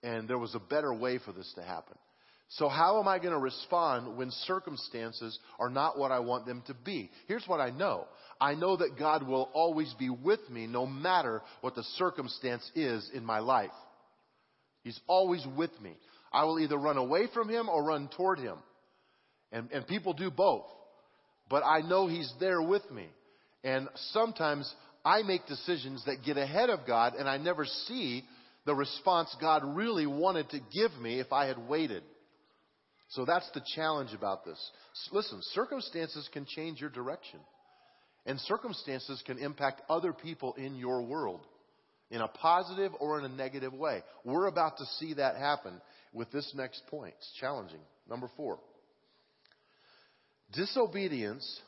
And 0.03 0.27
there 0.27 0.37
was 0.37 0.55
a 0.55 0.59
better 0.59 0.93
way 0.93 1.19
for 1.19 1.31
this 1.31 1.51
to 1.55 1.63
happen. 1.63 1.97
So 2.55 2.67
how 2.67 2.99
am 2.99 3.07
I 3.07 3.17
going 3.17 3.33
to 3.33 3.39
respond 3.39 4.17
when 4.17 4.29
circumstances 4.45 5.39
are 5.57 5.69
not 5.69 5.97
what 5.97 6.11
I 6.11 6.19
want 6.19 6.45
them 6.45 6.63
to 6.67 6.73
be? 6.73 7.09
Here's 7.27 7.47
what 7.47 7.61
I 7.61 7.69
know. 7.69 8.07
I 8.41 8.55
know 8.55 8.75
that 8.75 8.99
God 8.99 9.25
will 9.25 9.49
always 9.53 9.93
be 9.97 10.09
with 10.09 10.41
me 10.49 10.67
no 10.67 10.85
matter 10.85 11.41
what 11.61 11.75
the 11.75 11.83
circumstance 11.95 12.69
is 12.75 13.09
in 13.13 13.23
my 13.23 13.39
life. 13.39 13.71
He's 14.83 14.99
always 15.07 15.45
with 15.55 15.71
me. 15.81 15.95
I 16.33 16.43
will 16.43 16.59
either 16.59 16.77
run 16.77 16.97
away 16.97 17.27
from 17.33 17.47
Him 17.47 17.69
or 17.69 17.83
run 17.83 18.09
toward 18.17 18.39
Him. 18.39 18.57
And, 19.53 19.69
and 19.71 19.87
people 19.87 20.13
do 20.13 20.29
both. 20.29 20.65
But 21.49 21.63
I 21.63 21.81
know 21.81 22.07
He's 22.07 22.33
there 22.39 22.61
with 22.61 22.89
me. 22.91 23.07
And 23.63 23.87
sometimes 24.11 24.73
I 25.03 25.23
make 25.23 25.45
decisions 25.47 26.03
that 26.05 26.23
get 26.23 26.37
ahead 26.37 26.69
of 26.69 26.85
God 26.85 27.15
and 27.15 27.27
I 27.27 27.37
never 27.37 27.65
see 27.65 28.23
the 28.65 28.75
response 28.75 29.35
God 29.41 29.63
really 29.75 30.05
wanted 30.05 30.49
to 30.51 30.59
give 30.73 30.91
me 31.01 31.19
if 31.19 31.33
I 31.33 31.47
had 31.47 31.67
waited. 31.67 32.03
So 33.09 33.25
that's 33.25 33.49
the 33.53 33.61
challenge 33.75 34.13
about 34.13 34.45
this. 34.45 34.59
Listen, 35.11 35.41
circumstances 35.53 36.29
can 36.31 36.45
change 36.45 36.79
your 36.79 36.89
direction. 36.89 37.39
And 38.25 38.39
circumstances 38.41 39.21
can 39.25 39.39
impact 39.39 39.81
other 39.89 40.13
people 40.13 40.53
in 40.53 40.75
your 40.75 41.01
world 41.01 41.41
in 42.11 42.21
a 42.21 42.27
positive 42.27 42.91
or 42.99 43.17
in 43.17 43.25
a 43.25 43.29
negative 43.29 43.73
way. 43.73 44.03
We're 44.23 44.47
about 44.47 44.77
to 44.77 44.85
see 44.99 45.15
that 45.15 45.37
happen 45.37 45.81
with 46.13 46.31
this 46.31 46.51
next 46.55 46.85
point. 46.87 47.15
It's 47.17 47.33
challenging. 47.39 47.79
Number 48.09 48.29
four. 48.37 48.59
Disobedience 50.53 51.61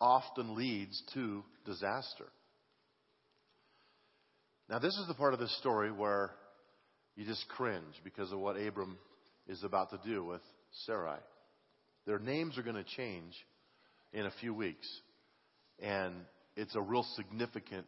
often 0.00 0.56
leads 0.56 1.00
to 1.14 1.44
disaster. 1.64 2.26
Now, 4.68 4.78
this 4.78 4.94
is 4.94 5.06
the 5.08 5.14
part 5.14 5.34
of 5.34 5.40
the 5.40 5.48
story 5.60 5.92
where 5.92 6.30
you 7.16 7.26
just 7.26 7.46
cringe 7.48 7.94
because 8.02 8.32
of 8.32 8.38
what 8.38 8.56
Abram 8.56 8.96
is 9.46 9.62
about 9.62 9.90
to 9.90 10.00
do 10.06 10.24
with 10.24 10.40
Sarai. 10.86 11.18
Their 12.06 12.18
names 12.18 12.56
are 12.56 12.62
going 12.62 12.76
to 12.76 12.96
change 12.96 13.34
in 14.12 14.24
a 14.24 14.32
few 14.40 14.54
weeks. 14.54 14.88
And 15.80 16.14
it's 16.56 16.74
a 16.74 16.80
real 16.80 17.04
significant 17.14 17.86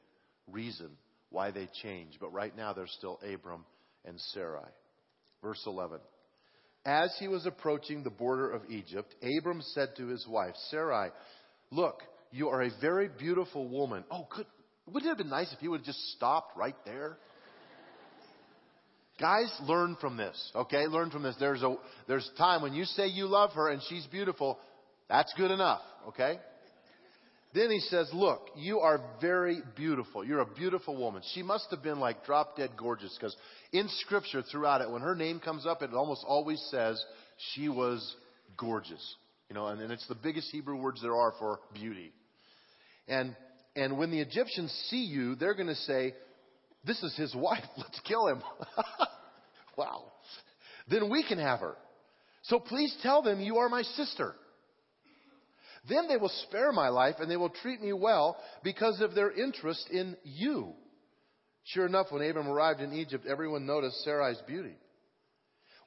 reason 0.52 0.90
why 1.30 1.50
they 1.50 1.68
change. 1.82 2.14
But 2.20 2.32
right 2.32 2.54
now, 2.54 2.74
they're 2.74 2.86
still 2.86 3.18
Abram 3.22 3.64
and 4.04 4.20
Sarai. 4.34 4.68
Verse 5.42 5.62
11. 5.66 5.98
As 6.84 7.14
he 7.18 7.26
was 7.26 7.46
approaching 7.46 8.02
the 8.02 8.10
border 8.10 8.50
of 8.50 8.62
Egypt, 8.68 9.14
Abram 9.38 9.62
said 9.74 9.88
to 9.96 10.08
his 10.08 10.26
wife, 10.28 10.54
Sarai, 10.70 11.08
Look, 11.70 12.02
you 12.30 12.48
are 12.48 12.62
a 12.62 12.70
very 12.80 13.08
beautiful 13.08 13.66
woman. 13.68 14.04
Oh, 14.10 14.28
good. 14.34 14.46
Wouldn't 14.86 15.04
it 15.04 15.08
have 15.08 15.18
been 15.18 15.30
nice 15.30 15.52
if 15.52 15.58
he 15.58 15.68
would 15.68 15.80
have 15.80 15.86
just 15.86 16.12
stopped 16.12 16.56
right 16.56 16.76
there? 16.84 17.18
Guys, 19.18 19.50
learn 19.62 19.96
from 20.00 20.16
this, 20.16 20.52
okay? 20.54 20.86
Learn 20.86 21.10
from 21.10 21.22
this. 21.22 21.34
There's 21.40 21.62
a, 21.62 21.76
there's 22.06 22.30
a 22.34 22.38
time 22.38 22.60
when 22.60 22.74
you 22.74 22.84
say 22.84 23.06
you 23.06 23.26
love 23.26 23.52
her 23.52 23.70
and 23.70 23.80
she's 23.88 24.06
beautiful, 24.06 24.58
that's 25.08 25.32
good 25.38 25.50
enough, 25.50 25.80
okay? 26.08 26.38
Then 27.54 27.70
he 27.70 27.80
says, 27.80 28.10
Look, 28.12 28.50
you 28.54 28.80
are 28.80 29.00
very 29.18 29.62
beautiful. 29.74 30.22
You're 30.22 30.40
a 30.40 30.54
beautiful 30.54 30.94
woman. 30.94 31.22
She 31.32 31.42
must 31.42 31.68
have 31.70 31.82
been 31.82 31.98
like 31.98 32.26
drop 32.26 32.56
dead 32.56 32.70
gorgeous 32.76 33.16
because 33.18 33.34
in 33.72 33.88
scripture 34.00 34.42
throughout 34.42 34.82
it, 34.82 34.90
when 34.90 35.00
her 35.00 35.14
name 35.14 35.40
comes 35.40 35.64
up, 35.64 35.80
it 35.80 35.94
almost 35.94 36.22
always 36.28 36.62
says 36.70 37.02
she 37.54 37.70
was 37.70 38.14
gorgeous. 38.58 39.16
You 39.48 39.54
know, 39.54 39.68
and, 39.68 39.80
and 39.80 39.90
it's 39.90 40.06
the 40.06 40.14
biggest 40.14 40.50
Hebrew 40.50 40.76
words 40.76 41.00
there 41.00 41.16
are 41.16 41.32
for 41.38 41.60
beauty. 41.72 42.12
And 43.08 43.34
And 43.76 43.98
when 43.98 44.10
the 44.10 44.20
Egyptians 44.20 44.72
see 44.88 45.04
you, 45.04 45.34
they're 45.34 45.54
going 45.54 45.68
to 45.68 45.74
say, 45.74 46.14
This 46.84 47.02
is 47.02 47.14
his 47.16 47.34
wife. 47.36 47.64
Let's 47.76 48.00
kill 48.00 48.26
him. 48.28 48.42
wow. 49.76 50.04
Then 50.88 51.10
we 51.10 51.22
can 51.26 51.38
have 51.38 51.60
her. 51.60 51.76
So 52.44 52.58
please 52.58 52.96
tell 53.02 53.22
them 53.22 53.40
you 53.40 53.58
are 53.58 53.68
my 53.68 53.82
sister. 53.82 54.34
Then 55.88 56.08
they 56.08 56.16
will 56.16 56.32
spare 56.48 56.72
my 56.72 56.88
life 56.88 57.16
and 57.20 57.30
they 57.30 57.36
will 57.36 57.50
treat 57.50 57.80
me 57.80 57.92
well 57.92 58.36
because 58.64 59.00
of 59.00 59.14
their 59.14 59.30
interest 59.30 59.88
in 59.90 60.16
you. 60.24 60.72
Sure 61.64 61.86
enough, 61.86 62.06
when 62.10 62.28
Abram 62.28 62.48
arrived 62.48 62.80
in 62.80 62.92
Egypt, 62.92 63.26
everyone 63.28 63.66
noticed 63.66 64.02
Sarai's 64.04 64.40
beauty. 64.46 64.76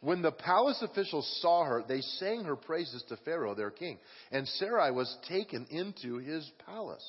When 0.02 0.22
the 0.22 0.32
palace 0.32 0.82
officials 0.82 1.30
saw 1.42 1.66
her, 1.66 1.84
they 1.86 2.02
sang 2.02 2.46
her 2.46 2.56
praises 2.56 3.04
to 3.10 3.18
Pharaoh, 3.18 3.56
their 3.56 3.72
king, 3.72 3.98
and 4.32 4.48
Sarai 4.48 4.92
was 4.92 5.14
taken 5.28 5.66
into 5.70 6.18
his 6.18 6.50
palace. 6.66 7.04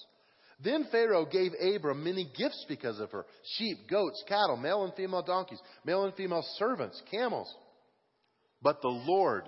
Then 0.62 0.86
Pharaoh 0.90 1.24
gave 1.24 1.52
Abram 1.54 2.04
many 2.04 2.30
gifts 2.36 2.66
because 2.68 3.00
of 3.00 3.10
her 3.12 3.24
sheep, 3.56 3.88
goats, 3.88 4.22
cattle, 4.28 4.56
male 4.56 4.84
and 4.84 4.94
female 4.94 5.22
donkeys, 5.22 5.60
male 5.84 6.04
and 6.04 6.14
female 6.14 6.44
servants, 6.58 7.00
camels. 7.10 7.52
But 8.62 8.82
the 8.82 8.88
Lord 8.88 9.44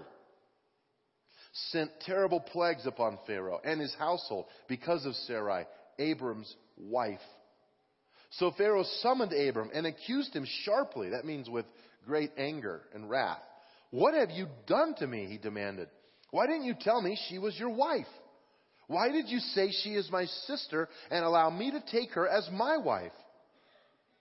sent 1.71 1.91
terrible 2.07 2.41
plagues 2.41 2.87
upon 2.87 3.19
Pharaoh 3.27 3.61
and 3.63 3.81
his 3.81 3.95
household 3.99 4.47
because 4.69 5.05
of 5.05 5.15
Sarai, 5.27 5.67
Abram's 5.99 6.55
wife. 6.79 7.21
So 8.31 8.51
Pharaoh 8.57 8.85
summoned 9.01 9.35
Abram 9.35 9.71
and 9.75 9.87
accused 9.87 10.35
him 10.35 10.47
sharply. 10.65 11.11
That 11.11 11.27
means 11.27 11.51
with 11.51 11.67
great 12.07 12.31
anger 12.39 12.81
and 12.95 13.11
wrath. 13.11 13.43
What 13.91 14.15
have 14.15 14.31
you 14.31 14.47
done 14.67 14.95
to 15.01 15.07
me? 15.07 15.27
He 15.27 15.37
demanded. 15.37 15.89
Why 16.31 16.47
didn't 16.47 16.65
you 16.65 16.75
tell 16.81 17.03
me 17.03 17.19
she 17.29 17.39
was 17.39 17.59
your 17.59 17.69
wife? 17.69 18.07
Why 18.87 19.11
did 19.11 19.29
you 19.29 19.39
say 19.39 19.71
she 19.71 19.91
is 19.91 20.11
my 20.11 20.27
sister 20.47 20.89
and 21.11 21.25
allow 21.25 21.51
me 21.51 21.71
to 21.71 21.83
take 21.91 22.13
her 22.13 22.29
as 22.29 22.49
my 22.53 22.77
wife? 22.77 23.13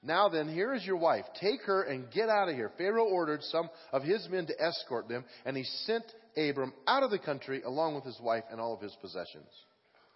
Now 0.04 0.30
then, 0.30 0.50
here 0.50 0.74
is 0.74 0.84
your 0.84 0.98
wife. 0.98 1.26
Take 1.40 1.62
her 1.64 1.84
and 1.84 2.10
get 2.12 2.28
out 2.28 2.50
of 2.50 2.56
here. 2.56 2.72
Pharaoh 2.78 3.06
ordered 3.06 3.44
some 3.44 3.70
of 3.92 4.02
his 4.02 4.28
men 4.30 4.48
to 4.48 4.62
escort 4.62 5.08
them, 5.08 5.26
and 5.46 5.56
he 5.56 5.64
sent 5.64 6.04
Abram 6.36 6.74
out 6.88 7.04
of 7.04 7.12
the 7.12 7.20
country 7.20 7.62
along 7.62 7.96
with 7.96 8.04
his 8.06 8.20
wife 8.20 8.44
and 8.50 8.60
all 8.60 8.74
of 8.74 8.82
his 8.82 8.96
possessions. 9.00 9.50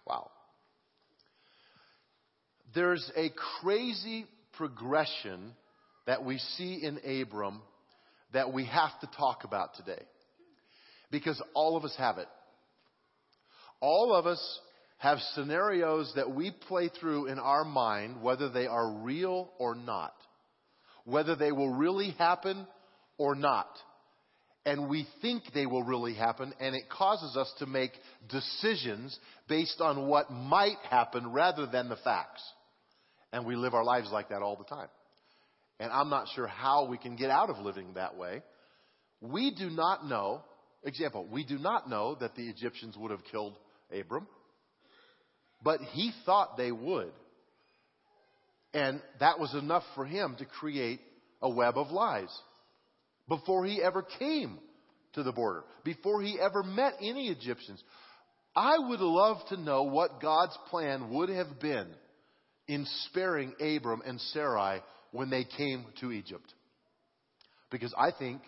Wow. 0.04 0.30
There's 2.74 3.10
a 3.16 3.30
crazy 3.62 4.26
progression 4.54 5.52
that 6.06 6.24
we 6.24 6.38
see 6.38 6.82
in 6.82 6.98
Abram 7.22 7.62
that 8.32 8.52
we 8.52 8.64
have 8.66 8.98
to 9.00 9.08
talk 9.16 9.44
about 9.44 9.74
today. 9.76 10.02
Because 11.12 11.40
all 11.54 11.76
of 11.76 11.84
us 11.84 11.94
have 11.96 12.18
it. 12.18 12.28
All 13.80 14.14
of 14.14 14.26
us 14.26 14.60
have 14.98 15.18
scenarios 15.34 16.12
that 16.16 16.30
we 16.30 16.50
play 16.68 16.88
through 17.00 17.26
in 17.26 17.38
our 17.38 17.64
mind, 17.64 18.22
whether 18.22 18.48
they 18.48 18.66
are 18.66 18.90
real 19.02 19.50
or 19.58 19.74
not. 19.74 20.14
Whether 21.04 21.36
they 21.36 21.52
will 21.52 21.72
really 21.72 22.10
happen 22.12 22.66
or 23.18 23.34
not. 23.34 23.68
And 24.64 24.88
we 24.88 25.06
think 25.22 25.44
they 25.54 25.66
will 25.66 25.84
really 25.84 26.14
happen, 26.14 26.52
and 26.58 26.74
it 26.74 26.90
causes 26.90 27.36
us 27.36 27.52
to 27.60 27.66
make 27.66 27.92
decisions 28.28 29.16
based 29.48 29.80
on 29.80 30.08
what 30.08 30.32
might 30.32 30.78
happen 30.90 31.32
rather 31.32 31.66
than 31.66 31.88
the 31.88 31.96
facts. 31.96 32.42
And 33.32 33.46
we 33.46 33.54
live 33.54 33.74
our 33.74 33.84
lives 33.84 34.10
like 34.10 34.30
that 34.30 34.42
all 34.42 34.56
the 34.56 34.64
time. 34.64 34.88
And 35.78 35.92
I'm 35.92 36.10
not 36.10 36.26
sure 36.34 36.48
how 36.48 36.86
we 36.86 36.98
can 36.98 37.14
get 37.14 37.30
out 37.30 37.50
of 37.50 37.58
living 37.58 37.92
that 37.94 38.16
way. 38.16 38.42
We 39.20 39.54
do 39.54 39.70
not 39.70 40.04
know, 40.06 40.42
example, 40.82 41.28
we 41.30 41.44
do 41.44 41.58
not 41.58 41.88
know 41.88 42.16
that 42.20 42.34
the 42.34 42.48
Egyptians 42.48 42.96
would 42.96 43.10
have 43.12 43.24
killed 43.30 43.56
Abram. 43.92 44.26
But 45.62 45.80
he 45.92 46.12
thought 46.24 46.56
they 46.56 46.72
would. 46.72 47.12
And 48.74 49.00
that 49.20 49.38
was 49.38 49.54
enough 49.54 49.84
for 49.94 50.04
him 50.04 50.36
to 50.38 50.44
create 50.44 51.00
a 51.40 51.48
web 51.48 51.78
of 51.78 51.90
lies 51.90 52.34
before 53.28 53.64
he 53.64 53.82
ever 53.82 54.02
came 54.02 54.58
to 55.14 55.22
the 55.22 55.32
border, 55.32 55.64
before 55.84 56.22
he 56.22 56.38
ever 56.38 56.62
met 56.62 56.94
any 57.00 57.28
Egyptians. 57.28 57.82
I 58.54 58.78
would 58.78 59.00
love 59.00 59.38
to 59.48 59.56
know 59.56 59.84
what 59.84 60.20
God's 60.20 60.56
plan 60.70 61.10
would 61.10 61.28
have 61.28 61.60
been 61.60 61.88
in 62.68 62.86
sparing 63.04 63.54
Abram 63.60 64.02
and 64.04 64.20
Sarai 64.20 64.82
when 65.12 65.30
they 65.30 65.44
came 65.44 65.86
to 66.00 66.12
Egypt. 66.12 66.52
Because 67.70 67.94
I 67.98 68.10
think 68.16 68.42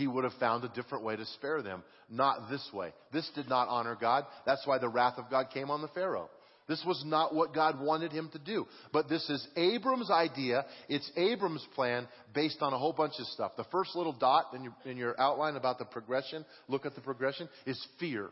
he 0.00 0.06
would 0.06 0.24
have 0.24 0.32
found 0.40 0.64
a 0.64 0.68
different 0.70 1.04
way 1.04 1.14
to 1.14 1.26
spare 1.26 1.60
them, 1.60 1.82
not 2.08 2.48
this 2.48 2.66
way. 2.72 2.90
This 3.12 3.30
did 3.34 3.50
not 3.50 3.68
honor 3.68 3.98
God. 4.00 4.24
That's 4.46 4.66
why 4.66 4.78
the 4.78 4.88
wrath 4.88 5.18
of 5.18 5.28
God 5.30 5.48
came 5.52 5.70
on 5.70 5.82
the 5.82 5.88
Pharaoh. 5.88 6.30
This 6.66 6.82
was 6.86 7.02
not 7.04 7.34
what 7.34 7.52
God 7.52 7.78
wanted 7.78 8.10
him 8.10 8.30
to 8.32 8.38
do. 8.38 8.66
But 8.94 9.10
this 9.10 9.28
is 9.28 9.46
Abram's 9.56 10.10
idea. 10.10 10.64
It's 10.88 11.10
Abram's 11.16 11.66
plan 11.74 12.08
based 12.34 12.62
on 12.62 12.72
a 12.72 12.78
whole 12.78 12.94
bunch 12.94 13.14
of 13.18 13.26
stuff. 13.26 13.52
The 13.58 13.66
first 13.70 13.94
little 13.94 14.14
dot 14.14 14.46
in 14.54 14.64
your, 14.64 14.74
in 14.86 14.96
your 14.96 15.20
outline 15.20 15.56
about 15.56 15.78
the 15.78 15.84
progression, 15.84 16.46
look 16.66 16.86
at 16.86 16.94
the 16.94 17.02
progression, 17.02 17.46
is 17.66 17.86
fear. 17.98 18.30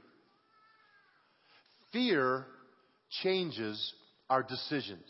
Fear 1.92 2.46
changes 3.22 3.92
our 4.31 4.42
decisions. 4.42 5.04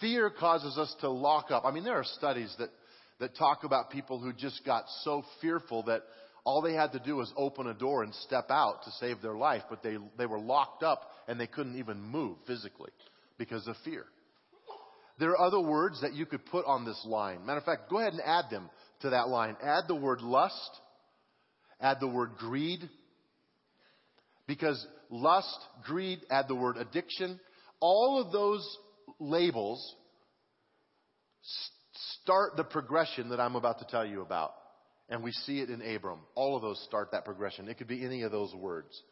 Fear 0.00 0.30
causes 0.38 0.78
us 0.78 0.94
to 1.00 1.10
lock 1.10 1.50
up. 1.50 1.64
I 1.64 1.72
mean, 1.72 1.82
there 1.82 1.96
are 1.96 2.04
studies 2.04 2.54
that, 2.60 2.68
that 3.20 3.36
talk 3.36 3.64
about 3.64 3.90
people 3.90 4.18
who 4.18 4.32
just 4.32 4.64
got 4.64 4.84
so 5.02 5.24
fearful 5.40 5.84
that 5.84 6.02
all 6.44 6.60
they 6.60 6.74
had 6.74 6.92
to 6.92 6.98
do 6.98 7.16
was 7.16 7.32
open 7.36 7.66
a 7.66 7.74
door 7.74 8.02
and 8.02 8.14
step 8.16 8.50
out 8.50 8.84
to 8.84 8.90
save 8.92 9.22
their 9.22 9.34
life, 9.34 9.62
but 9.70 9.82
they, 9.82 9.96
they 10.18 10.26
were 10.26 10.38
locked 10.38 10.82
up 10.82 11.10
and 11.26 11.40
they 11.40 11.46
couldn't 11.46 11.78
even 11.78 12.00
move 12.00 12.36
physically 12.46 12.90
because 13.38 13.66
of 13.66 13.76
fear. 13.84 14.04
There 15.18 15.30
are 15.30 15.40
other 15.40 15.60
words 15.60 16.00
that 16.02 16.12
you 16.12 16.26
could 16.26 16.44
put 16.46 16.66
on 16.66 16.84
this 16.84 17.00
line. 17.06 17.46
Matter 17.46 17.58
of 17.58 17.64
fact, 17.64 17.88
go 17.88 17.98
ahead 17.98 18.12
and 18.12 18.22
add 18.24 18.46
them 18.50 18.68
to 19.00 19.10
that 19.10 19.28
line. 19.28 19.56
Add 19.62 19.84
the 19.86 19.94
word 19.94 20.20
lust, 20.20 20.80
add 21.80 21.98
the 22.00 22.08
word 22.08 22.32
greed, 22.36 22.80
because 24.46 24.84
lust, 25.10 25.58
greed, 25.84 26.20
add 26.30 26.46
the 26.48 26.54
word 26.54 26.76
addiction. 26.76 27.38
All 27.80 28.20
of 28.20 28.32
those 28.32 28.66
labels 29.18 29.94
start 32.22 32.56
the 32.56 32.64
progression 32.64 33.30
that 33.30 33.40
I'm 33.40 33.56
about 33.56 33.78
to 33.80 33.86
tell 33.86 34.04
you 34.04 34.22
about. 34.22 34.52
And 35.08 35.22
we 35.22 35.32
see 35.32 35.60
it 35.60 35.70
in 35.70 35.82
Abram. 35.82 36.20
All 36.34 36.56
of 36.56 36.62
those 36.62 36.82
start 36.84 37.12
that 37.12 37.24
progression. 37.24 37.68
It 37.68 37.76
could 37.76 37.88
be 37.88 38.04
any 38.04 38.22
of 38.22 38.32
those 38.32 38.54
words. 38.54 39.02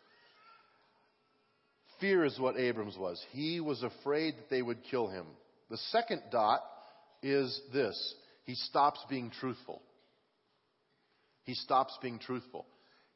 Fear 2.01 2.25
is 2.25 2.39
what 2.39 2.59
Abram's 2.59 2.97
was. 2.97 3.23
He 3.31 3.61
was 3.61 3.83
afraid 3.83 4.37
that 4.37 4.51
they 4.51 4.63
would 4.63 4.83
kill 4.91 5.09
him. 5.09 5.27
The 5.71 5.77
second 5.77 6.23
dot 6.31 6.61
is 7.23 7.61
this 7.73 8.15
he 8.45 8.55
stops 8.55 9.01
being 9.09 9.31
truthful. 9.31 9.83
He 11.45 11.55
stops 11.55 11.97
being 12.03 12.19
truthful. 12.19 12.67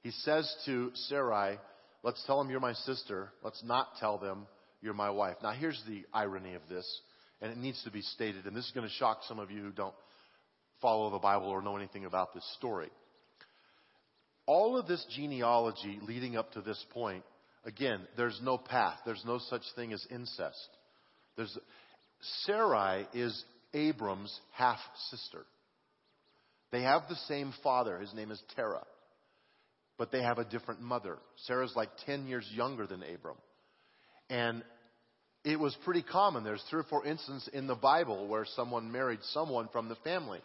He 0.03 0.11
says 0.11 0.53
to 0.67 0.91
Sarai, 0.95 1.59
Let's 2.03 2.23
tell 2.27 2.39
them 2.39 2.51
you're 2.51 2.61
my 2.61 2.75
sister. 2.75 3.33
Let's 3.43 3.65
not 3.65 3.89
tell 3.99 4.19
them 4.19 4.47
you're 4.81 4.95
my 4.95 5.11
wife. 5.11 5.37
Now, 5.43 5.51
here's 5.51 5.83
the 5.89 6.05
irony 6.15 6.55
of 6.55 6.63
this, 6.69 6.87
and 7.41 7.53
it 7.53 7.59
needs 7.59 7.83
to 7.85 7.91
be 7.91 8.03
stated, 8.03 8.47
and 8.47 8.57
this 8.57 8.65
is 8.65 8.73
going 8.73 8.87
to 8.87 8.95
shock 8.95 9.21
some 9.29 9.39
of 9.39 9.51
you 9.51 9.61
who 9.63 9.73
don't 9.73 9.95
follow 10.81 11.11
the 11.11 11.19
Bible 11.19 11.49
or 11.49 11.63
know 11.63 11.77
anything 11.77 12.05
about 12.05 12.35
this 12.35 12.45
story. 12.57 12.91
All 14.47 14.79
of 14.79 14.87
this 14.87 15.05
genealogy 15.17 15.99
leading 16.03 16.37
up 16.37 16.53
to 16.53 16.61
this 16.61 16.83
point, 16.91 17.25
again, 17.65 18.01
there's 18.17 18.39
no 18.43 18.57
path. 18.57 18.99
There's 19.05 19.25
no 19.27 19.39
such 19.39 19.63
thing 19.75 19.93
as 19.93 20.07
incest. 20.11 20.69
There's, 21.37 21.57
Sarai 22.45 23.07
is 23.13 23.45
Abram's 23.75 24.39
half 24.53 24.79
sister. 25.11 25.45
They 26.73 26.83
have 26.83 27.03
the 27.09 27.17
same 27.29 27.53
father. 27.63 27.99
His 27.99 28.15
name 28.15 28.31
is 28.31 28.43
Terah. 28.55 28.87
But 29.99 30.13
they 30.13 30.23
have 30.23 30.39
a 30.39 30.45
different 30.45 30.81
mother. 30.81 31.19
Sarah's 31.47 31.73
like 31.75 31.89
10 32.05 32.27
years 32.27 32.49
younger 32.53 32.87
than 32.87 33.03
Abram. 33.03 33.37
And 34.29 34.63
it 35.47 35.61
was 35.61 35.77
pretty 35.85 36.03
common. 36.03 36.43
There's 36.43 36.63
three 36.69 36.81
or 36.81 36.87
four 36.91 37.07
instances 37.07 37.49
in 37.53 37.69
the 37.69 37.77
Bible 37.77 38.27
where 38.27 38.45
someone 38.57 38.91
married 38.91 39.21
someone 39.31 39.69
from 39.73 39.89
the 39.89 39.95
family. 40.03 40.41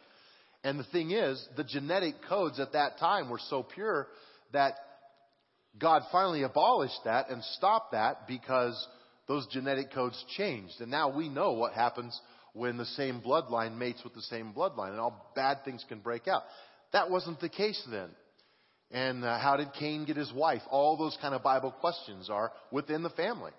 And 0.64 0.80
the 0.80 0.84
thing 0.84 1.10
is, 1.10 1.44
the 1.58 1.64
genetic 1.64 2.16
codes 2.30 2.60
at 2.60 2.74
that 2.74 3.00
time 3.00 3.28
were 3.28 3.40
so 3.50 3.64
pure 3.64 4.08
that 4.54 4.76
God 5.80 6.04
finally 6.12 6.44
abolished 6.44 7.00
that 7.06 7.32
and 7.32 7.44
stopped 7.44 7.94
that 7.94 8.28
because 8.28 8.88
those 9.28 9.48
genetic 9.48 9.92
codes 9.92 10.24
changed. 10.38 10.76
And 10.80 10.92
now 10.92 11.10
we 11.10 11.30
know 11.30 11.54
what 11.54 11.74
happens 11.74 12.20
when 12.54 12.78
the 12.78 12.86
same 12.86 13.22
bloodline 13.22 13.80
mates 13.80 14.04
with 14.04 14.14
the 14.14 14.22
same 14.22 14.54
bloodline 14.54 14.92
and 14.92 15.00
all 15.00 15.32
bad 15.36 15.66
things 15.66 15.84
can 15.90 15.98
break 15.98 16.28
out. 16.28 16.44
That 16.94 17.10
wasn't 17.10 17.40
the 17.40 17.50
case 17.50 17.82
then. 17.90 18.10
And 18.92 19.26
uh, 19.26 19.40
how 19.40 19.58
did 19.58 19.74
Cain 19.80 20.06
get 20.06 20.18
his 20.18 20.32
wife? 20.32 20.62
All 20.70 20.96
those 20.96 21.18
kind 21.22 21.34
of 21.34 21.42
Bible 21.42 21.72
questions 21.72 22.30
are 22.30 22.52
within 22.72 23.02
the 23.02 23.10
family. 23.10 23.52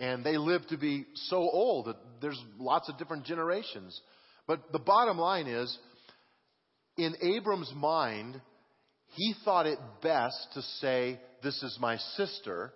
And 0.00 0.24
they 0.24 0.36
live 0.36 0.66
to 0.68 0.76
be 0.76 1.06
so 1.14 1.36
old 1.36 1.86
that 1.86 1.96
there's 2.20 2.40
lots 2.58 2.88
of 2.88 2.98
different 2.98 3.24
generations. 3.24 4.00
But 4.46 4.72
the 4.72 4.78
bottom 4.78 5.18
line 5.18 5.46
is, 5.46 5.76
in 6.96 7.14
Abram's 7.22 7.72
mind, 7.74 8.40
he 9.14 9.34
thought 9.44 9.66
it 9.66 9.78
best 10.02 10.48
to 10.54 10.62
say, 10.80 11.20
This 11.42 11.62
is 11.62 11.78
my 11.80 11.96
sister. 12.16 12.72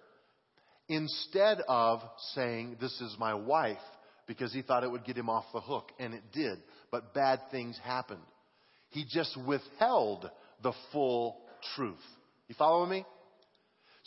instead 0.89 1.59
of 1.69 2.01
saying, 2.35 2.77
This 2.81 2.99
is 3.01 3.17
my 3.19 3.35
wife, 3.35 3.77
because 4.27 4.53
he 4.53 4.63
thought 4.63 4.85
it 4.85 4.91
would 4.91 5.05
get 5.05 5.17
him 5.17 5.29
off 5.29 5.45
the 5.53 5.61
hook, 5.61 5.91
and 5.99 6.15
it 6.15 6.23
did. 6.33 6.59
But 6.91 7.15
bad 7.15 7.41
things 7.51 7.79
happened. 7.85 8.23
He 8.91 9.05
just 9.09 9.37
withheld 9.47 10.31
the 10.63 10.73
full 10.93 11.37
truth. 11.77 11.97
You 12.49 12.55
follow 12.57 12.87
me? 12.87 13.05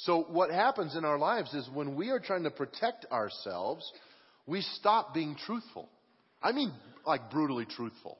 So, 0.06 0.26
what 0.30 0.50
happens 0.50 0.96
in 0.96 1.06
our 1.06 1.20
lives 1.20 1.54
is 1.54 1.70
when 1.74 1.96
we 1.96 2.10
are 2.10 2.20
trying 2.20 2.44
to 2.44 2.52
protect 2.52 3.06
ourselves, 3.12 3.90
we 4.48 4.62
stop 4.62 5.14
being 5.14 5.36
truthful. 5.46 5.90
I 6.42 6.54
mean, 6.54 6.74
like 7.06 7.30
brutally 7.30 7.66
truthful. 7.66 8.18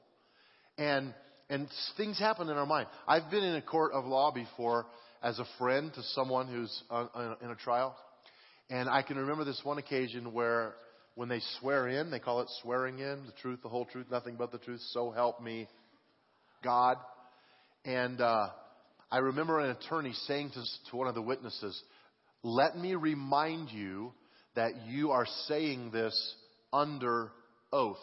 And, 0.78 1.12
and 1.50 1.68
things 1.96 2.18
happen 2.20 2.48
in 2.48 2.56
our 2.56 2.66
mind. 2.66 2.86
I've 3.08 3.30
been 3.30 3.42
in 3.42 3.56
a 3.56 3.62
court 3.62 3.92
of 3.92 4.04
law 4.04 4.30
before 4.30 4.86
as 5.22 5.40
a 5.40 5.46
friend 5.58 5.92
to 5.94 6.02
someone 6.14 6.46
who's 6.46 6.82
in 7.42 7.50
a 7.50 7.56
trial. 7.56 7.96
And 8.70 8.88
I 8.88 9.02
can 9.02 9.16
remember 9.16 9.44
this 9.44 9.60
one 9.64 9.78
occasion 9.78 10.32
where 10.32 10.74
when 11.16 11.28
they 11.28 11.40
swear 11.60 11.88
in, 11.88 12.10
they 12.10 12.20
call 12.20 12.40
it 12.42 12.48
swearing 12.62 13.00
in, 13.00 13.26
the 13.26 13.32
truth, 13.42 13.60
the 13.62 13.68
whole 13.68 13.86
truth, 13.86 14.06
nothing 14.10 14.36
but 14.38 14.52
the 14.52 14.58
truth, 14.58 14.80
so 14.92 15.10
help 15.10 15.42
me 15.42 15.68
God. 16.62 16.96
And 17.84 18.20
uh, 18.20 18.48
I 19.12 19.18
remember 19.18 19.60
an 19.60 19.76
attorney 19.76 20.14
saying 20.26 20.52
to, 20.54 20.62
to 20.90 20.96
one 20.96 21.06
of 21.06 21.14
the 21.14 21.20
witnesses, 21.20 21.80
Let 22.42 22.78
me 22.78 22.94
remind 22.94 23.70
you 23.70 24.14
that 24.56 24.86
you 24.86 25.10
are 25.10 25.26
saying 25.46 25.90
this 25.92 26.34
under 26.72 27.30
oath. 27.70 27.98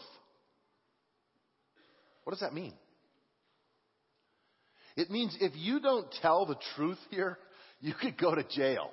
What 2.23 2.33
does 2.33 2.41
that 2.41 2.53
mean? 2.53 2.73
It 4.95 5.09
means 5.09 5.35
if 5.41 5.53
you 5.55 5.79
don't 5.79 6.05
tell 6.21 6.45
the 6.45 6.57
truth 6.75 6.99
here, 7.09 7.39
you 7.81 7.95
could 7.99 8.15
go 8.15 8.35
to 8.35 8.43
jail. 8.43 8.91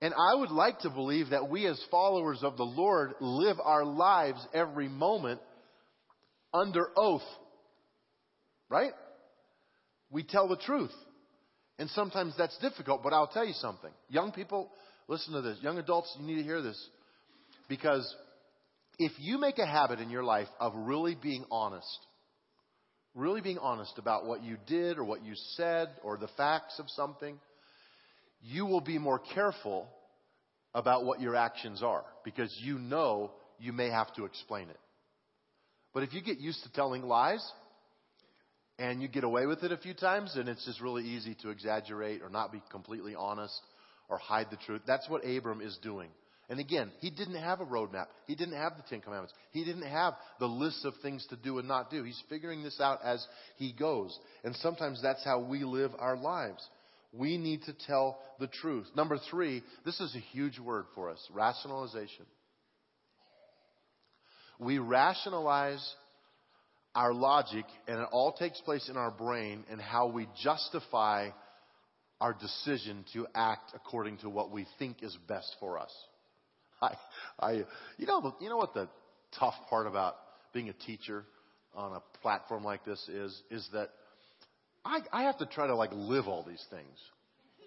And 0.00 0.14
I 0.14 0.38
would 0.38 0.52
like 0.52 0.78
to 0.80 0.90
believe 0.90 1.30
that 1.30 1.50
we, 1.50 1.66
as 1.66 1.82
followers 1.90 2.38
of 2.42 2.56
the 2.56 2.62
Lord, 2.62 3.14
live 3.20 3.56
our 3.62 3.84
lives 3.84 4.46
every 4.54 4.88
moment 4.88 5.40
under 6.54 6.86
oath. 6.96 7.26
Right? 8.68 8.92
We 10.10 10.22
tell 10.22 10.48
the 10.48 10.56
truth. 10.56 10.94
And 11.78 11.88
sometimes 11.90 12.34
that's 12.36 12.56
difficult, 12.58 13.02
but 13.02 13.12
I'll 13.12 13.28
tell 13.28 13.46
you 13.46 13.54
something. 13.54 13.90
Young 14.08 14.32
people, 14.32 14.70
listen 15.08 15.32
to 15.32 15.40
this. 15.40 15.58
Young 15.62 15.78
adults, 15.78 16.14
you 16.20 16.26
need 16.26 16.36
to 16.36 16.42
hear 16.42 16.60
this. 16.60 16.78
Because 17.68 18.14
if 18.98 19.12
you 19.18 19.38
make 19.38 19.58
a 19.58 19.66
habit 19.66 19.98
in 19.98 20.10
your 20.10 20.24
life 20.24 20.48
of 20.58 20.74
really 20.76 21.14
being 21.14 21.44
honest, 21.50 21.86
really 23.14 23.40
being 23.40 23.58
honest 23.58 23.96
about 23.96 24.26
what 24.26 24.42
you 24.42 24.58
did 24.66 24.98
or 24.98 25.04
what 25.04 25.24
you 25.24 25.32
said 25.56 25.88
or 26.02 26.18
the 26.18 26.28
facts 26.36 26.78
of 26.78 26.90
something, 26.90 27.38
you 28.42 28.66
will 28.66 28.80
be 28.82 28.98
more 28.98 29.18
careful 29.34 29.88
about 30.74 31.04
what 31.04 31.20
your 31.20 31.34
actions 31.34 31.82
are 31.82 32.04
because 32.24 32.54
you 32.62 32.78
know 32.78 33.30
you 33.58 33.72
may 33.72 33.88
have 33.88 34.14
to 34.14 34.24
explain 34.24 34.68
it. 34.68 34.78
But 35.92 36.02
if 36.02 36.12
you 36.12 36.22
get 36.22 36.38
used 36.38 36.62
to 36.64 36.72
telling 36.72 37.02
lies 37.02 37.44
and 38.80 39.02
you 39.02 39.08
get 39.08 39.24
away 39.24 39.44
with 39.44 39.62
it 39.62 39.72
a 39.72 39.76
few 39.76 39.92
times, 39.92 40.34
and 40.36 40.48
it's 40.48 40.64
just 40.64 40.80
really 40.80 41.04
easy 41.04 41.36
to 41.42 41.50
exaggerate 41.50 42.22
or 42.22 42.30
not 42.30 42.50
be 42.50 42.62
completely 42.70 43.14
honest 43.14 43.60
or 44.08 44.16
hide 44.16 44.46
the 44.50 44.56
truth. 44.56 44.80
That's 44.86 45.08
what 45.08 45.22
Abram 45.24 45.60
is 45.60 45.78
doing. 45.82 46.08
And 46.48 46.58
again, 46.58 46.90
he 47.00 47.10
didn't 47.10 47.40
have 47.40 47.60
a 47.60 47.66
roadmap. 47.66 48.06
He 48.26 48.34
didn't 48.34 48.56
have 48.56 48.72
the 48.76 48.82
Ten 48.88 49.02
Commandments. 49.02 49.34
He 49.52 49.64
didn't 49.64 49.86
have 49.86 50.14
the 50.40 50.46
list 50.46 50.84
of 50.86 50.94
things 51.02 51.24
to 51.28 51.36
do 51.36 51.58
and 51.58 51.68
not 51.68 51.90
do. 51.90 52.02
He's 52.02 52.20
figuring 52.30 52.64
this 52.64 52.80
out 52.80 53.00
as 53.04 53.24
he 53.56 53.72
goes. 53.72 54.18
And 54.44 54.56
sometimes 54.56 55.00
that's 55.02 55.24
how 55.24 55.40
we 55.40 55.62
live 55.62 55.92
our 55.98 56.16
lives. 56.16 56.66
We 57.12 57.36
need 57.36 57.62
to 57.64 57.74
tell 57.86 58.18
the 58.40 58.48
truth. 58.48 58.86
Number 58.96 59.18
three, 59.30 59.62
this 59.84 60.00
is 60.00 60.14
a 60.16 60.20
huge 60.32 60.58
word 60.58 60.86
for 60.94 61.10
us 61.10 61.24
rationalization. 61.32 62.24
We 64.58 64.78
rationalize 64.78 65.86
our 66.94 67.12
logic, 67.14 67.64
and 67.86 68.00
it 68.00 68.08
all 68.10 68.32
takes 68.32 68.60
place 68.62 68.88
in 68.88 68.96
our 68.96 69.10
brain 69.10 69.64
and 69.70 69.80
how 69.80 70.08
we 70.08 70.26
justify 70.42 71.30
our 72.20 72.34
decision 72.34 73.04
to 73.14 73.26
act 73.34 73.72
according 73.74 74.18
to 74.18 74.28
what 74.28 74.50
we 74.50 74.66
think 74.78 75.02
is 75.02 75.16
best 75.28 75.54
for 75.58 75.78
us. 75.78 75.92
I, 76.82 76.94
I, 77.38 77.52
you 77.96 78.06
know, 78.06 78.34
you 78.40 78.48
know 78.48 78.56
what 78.56 78.74
the 78.74 78.88
tough 79.38 79.54
part 79.68 79.86
about 79.86 80.16
being 80.52 80.68
a 80.68 80.72
teacher 80.72 81.24
on 81.74 81.92
a 81.94 82.18
platform 82.20 82.64
like 82.64 82.84
this 82.84 83.00
is, 83.08 83.40
is 83.50 83.68
that 83.72 83.90
I, 84.84 85.00
I 85.12 85.22
have 85.24 85.38
to 85.38 85.46
try 85.46 85.66
to 85.66 85.76
like 85.76 85.90
live 85.92 86.26
all 86.26 86.44
these 86.46 86.64
things, 86.70 86.98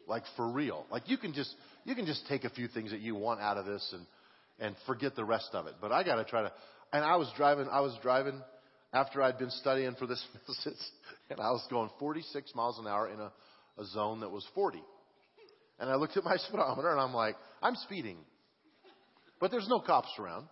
like 0.07 0.23
for 0.35 0.47
real. 0.47 0.85
Like 0.91 1.03
you 1.07 1.17
can 1.17 1.33
just, 1.33 1.55
you 1.85 1.95
can 1.95 2.05
just 2.05 2.27
take 2.27 2.43
a 2.43 2.49
few 2.49 2.67
things 2.67 2.91
that 2.91 2.99
you 2.99 3.15
want 3.15 3.39
out 3.39 3.57
of 3.57 3.65
this 3.65 3.93
and, 3.93 4.05
and 4.59 4.75
forget 4.85 5.15
the 5.15 5.23
rest 5.23 5.49
of 5.53 5.67
it. 5.67 5.75
But 5.79 5.91
I 5.91 6.03
got 6.03 6.15
to 6.15 6.25
try 6.25 6.43
to. 6.43 6.51
And 6.91 7.03
I 7.03 7.15
was 7.15 7.31
driving, 7.35 7.67
I 7.71 7.81
was 7.81 7.97
driving 8.01 8.39
after 8.93 9.21
I'd 9.21 9.39
been 9.39 9.49
studying 9.49 9.95
for 9.95 10.05
this 10.05 10.23
message, 10.47 10.79
and 11.29 11.39
I 11.39 11.51
was 11.51 11.65
going 11.69 11.89
46 11.99 12.53
miles 12.55 12.79
an 12.79 12.87
hour 12.87 13.09
in 13.09 13.19
a, 13.19 13.31
a 13.79 13.85
zone 13.85 14.21
that 14.21 14.31
was 14.31 14.45
40. 14.53 14.81
And 15.79 15.89
I 15.89 15.95
looked 15.95 16.15
at 16.15 16.23
my 16.23 16.37
speedometer 16.47 16.89
and 16.89 16.99
I'm 16.99 17.13
like, 17.13 17.35
I'm 17.61 17.75
speeding. 17.75 18.17
But 19.39 19.51
there's 19.51 19.67
no 19.67 19.79
cops 19.79 20.11
around. 20.19 20.47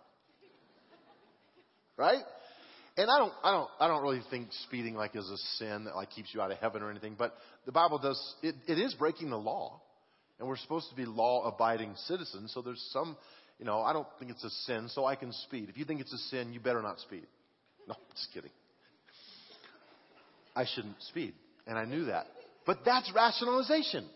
Right? 1.96 2.22
And 2.96 3.08
I 3.08 3.18
don't, 3.18 3.32
I 3.42 3.52
don't, 3.52 3.68
I 3.80 3.88
don't 3.88 4.02
really 4.02 4.22
think 4.28 4.48
speeding 4.66 4.94
like 4.94 5.16
is 5.16 5.28
a 5.28 5.38
sin 5.58 5.84
that 5.84 5.94
like 5.94 6.10
keeps 6.10 6.34
you 6.34 6.42
out 6.42 6.50
of 6.50 6.58
heaven 6.58 6.82
or 6.82 6.90
anything. 6.90 7.14
But 7.16 7.34
the 7.64 7.72
Bible 7.72 7.98
does, 7.98 8.20
it, 8.42 8.54
it 8.66 8.78
is 8.78 8.92
breaking 8.94 9.30
the 9.30 9.38
law. 9.38 9.80
And 10.38 10.48
we're 10.48 10.56
supposed 10.56 10.90
to 10.90 10.96
be 10.96 11.04
law 11.04 11.46
abiding 11.46 11.94
citizens. 12.06 12.52
So 12.52 12.60
there's 12.60 12.84
some, 12.92 13.16
you 13.58 13.64
know, 13.64 13.80
I 13.80 13.92
don't 13.92 14.08
think 14.18 14.30
it's 14.32 14.42
a 14.42 14.50
sin, 14.66 14.88
so 14.90 15.06
I 15.06 15.14
can 15.14 15.32
speed. 15.32 15.68
If 15.68 15.78
you 15.78 15.84
think 15.84 16.00
it's 16.00 16.12
a 16.12 16.18
sin, 16.30 16.52
you 16.52 16.58
better 16.58 16.82
not 16.82 16.98
speed. 16.98 17.26
No, 17.88 17.94
just 18.14 18.32
kidding. 18.32 18.50
I 20.54 20.66
shouldn't 20.74 21.00
speed. 21.08 21.34
And 21.66 21.78
I 21.78 21.84
knew 21.84 22.06
that. 22.06 22.26
But 22.66 22.80
that's 22.84 23.10
rationalization. 23.14 24.08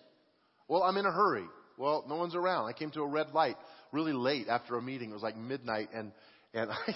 Well, 0.69 0.83
I'm 0.83 0.97
in 0.97 1.07
a 1.07 1.13
hurry. 1.13 1.45
Well, 1.79 2.05
no 2.09 2.17
one's 2.17 2.35
around. 2.35 2.67
I 2.67 2.73
came 2.73 2.91
to 2.93 3.03
a 3.03 3.07
red 3.07 3.29
light 3.33 3.57
really 3.93 4.13
late 4.13 4.49
after 4.49 4.77
a 4.77 4.83
meeting. 4.83 5.11
It 5.11 5.15
was 5.15 5.23
like 5.23 5.37
midnight, 5.37 5.89
and 5.95 6.13
and 6.55 6.71
I, 6.87 6.95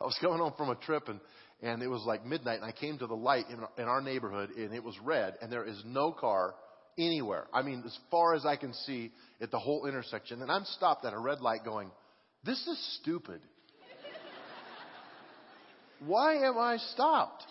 I 0.00 0.04
was 0.04 0.16
coming 0.20 0.38
home 0.38 0.54
from 0.56 0.70
a 0.70 0.74
trip, 0.76 1.08
and 1.08 1.20
and 1.62 1.82
it 1.82 1.88
was 1.88 2.02
like 2.06 2.24
midnight, 2.24 2.56
and 2.56 2.64
I 2.64 2.72
came 2.72 2.98
to 2.98 3.06
the 3.06 3.14
light 3.14 3.46
in, 3.50 3.58
in 3.82 3.88
our 3.88 4.00
neighborhood, 4.00 4.50
and 4.50 4.72
it 4.74 4.82
was 4.82 4.96
red, 5.02 5.34
and 5.42 5.52
there 5.52 5.64
is 5.64 5.80
no 5.84 6.12
car 6.12 6.54
anywhere. 6.96 7.46
I 7.52 7.62
mean, 7.62 7.82
as 7.84 7.96
far 8.10 8.34
as 8.34 8.46
I 8.46 8.56
can 8.56 8.72
see 8.72 9.12
at 9.40 9.50
the 9.50 9.58
whole 9.58 9.86
intersection, 9.86 10.42
and 10.42 10.50
I'm 10.50 10.64
stopped 10.64 11.04
at 11.04 11.12
a 11.12 11.18
red 11.18 11.40
light, 11.40 11.64
going, 11.64 11.90
"This 12.44 12.64
is 12.66 12.98
stupid. 13.00 13.40
Why 16.04 16.46
am 16.46 16.58
I 16.58 16.78
stopped?" 16.92 17.44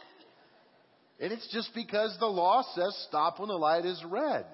And 1.19 1.31
it's 1.31 1.47
just 1.51 1.71
because 1.73 2.15
the 2.19 2.27
law 2.27 2.63
says 2.75 2.95
stop 3.07 3.39
when 3.39 3.49
the 3.49 3.57
light 3.57 3.85
is 3.85 4.03
red. 4.05 4.45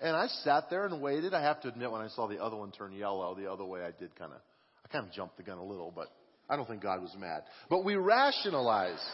And 0.00 0.16
I 0.16 0.28
sat 0.44 0.70
there 0.70 0.86
and 0.86 1.00
waited. 1.02 1.34
I 1.34 1.42
have 1.42 1.60
to 1.62 1.68
admit, 1.68 1.90
when 1.90 2.00
I 2.00 2.08
saw 2.08 2.28
the 2.28 2.42
other 2.42 2.56
one 2.56 2.70
turn 2.70 2.92
yellow, 2.92 3.34
the 3.34 3.50
other 3.50 3.64
way, 3.64 3.80
I 3.80 3.90
did 3.90 4.14
kind 4.14 4.32
of, 4.32 4.38
I 4.84 4.88
kind 4.92 5.04
of 5.04 5.12
jumped 5.12 5.36
the 5.36 5.42
gun 5.42 5.58
a 5.58 5.64
little, 5.64 5.92
but 5.94 6.06
I 6.48 6.54
don't 6.54 6.68
think 6.68 6.82
God 6.82 7.02
was 7.02 7.14
mad. 7.18 7.42
But 7.68 7.84
we 7.84 7.96
rationalize. 7.96 9.02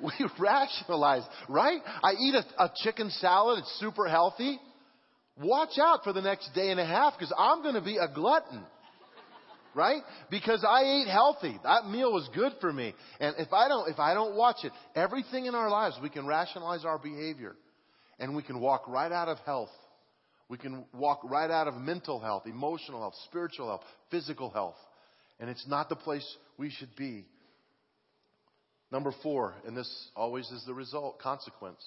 We 0.00 0.28
rationalize, 0.40 1.22
right? 1.48 1.80
I 2.02 2.14
eat 2.20 2.34
a, 2.34 2.64
a 2.64 2.72
chicken 2.82 3.10
salad. 3.10 3.60
It's 3.60 3.78
super 3.78 4.08
healthy. 4.08 4.58
Watch 5.40 5.78
out 5.80 6.02
for 6.02 6.12
the 6.12 6.20
next 6.20 6.52
day 6.52 6.70
and 6.70 6.80
a 6.80 6.84
half 6.84 7.14
because 7.16 7.32
I'm 7.38 7.62
going 7.62 7.76
to 7.76 7.80
be 7.80 7.98
a 7.98 8.08
glutton. 8.12 8.64
Right? 9.74 10.02
Because 10.30 10.64
I 10.68 10.82
ate 10.84 11.08
healthy. 11.08 11.58
That 11.64 11.86
meal 11.86 12.12
was 12.12 12.28
good 12.34 12.52
for 12.60 12.72
me. 12.72 12.94
And 13.18 13.34
if 13.38 13.52
I 13.52 13.68
don't, 13.68 13.90
if 13.90 13.98
I 13.98 14.14
don't 14.14 14.36
watch 14.36 14.58
it, 14.62 14.72
everything 14.94 15.46
in 15.46 15.54
our 15.54 15.68
lives, 15.68 15.96
we 16.00 16.10
can 16.10 16.26
rationalize 16.26 16.84
our 16.84 16.98
behavior 16.98 17.56
and 18.18 18.36
we 18.36 18.42
can 18.42 18.60
walk 18.60 18.86
right 18.86 19.10
out 19.10 19.28
of 19.28 19.38
health. 19.40 19.70
We 20.48 20.58
can 20.58 20.84
walk 20.92 21.20
right 21.24 21.50
out 21.50 21.66
of 21.68 21.74
mental 21.74 22.20
health, 22.20 22.44
emotional 22.46 23.00
health, 23.00 23.14
spiritual 23.24 23.66
health, 23.66 23.82
physical 24.10 24.50
health. 24.50 24.76
And 25.40 25.50
it's 25.50 25.66
not 25.66 25.88
the 25.88 25.96
place 25.96 26.24
we 26.58 26.70
should 26.70 26.94
be. 26.96 27.26
Number 28.92 29.12
four, 29.22 29.54
and 29.66 29.76
this 29.76 29.90
always 30.14 30.48
is 30.50 30.62
the 30.66 30.74
result, 30.74 31.18
consequence. 31.18 31.82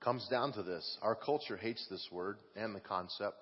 Comes 0.00 0.28
down 0.28 0.52
to 0.52 0.62
this. 0.62 0.98
Our 1.02 1.16
culture 1.16 1.56
hates 1.56 1.84
this 1.90 2.06
word 2.12 2.36
and 2.54 2.74
the 2.74 2.80
concept. 2.80 3.34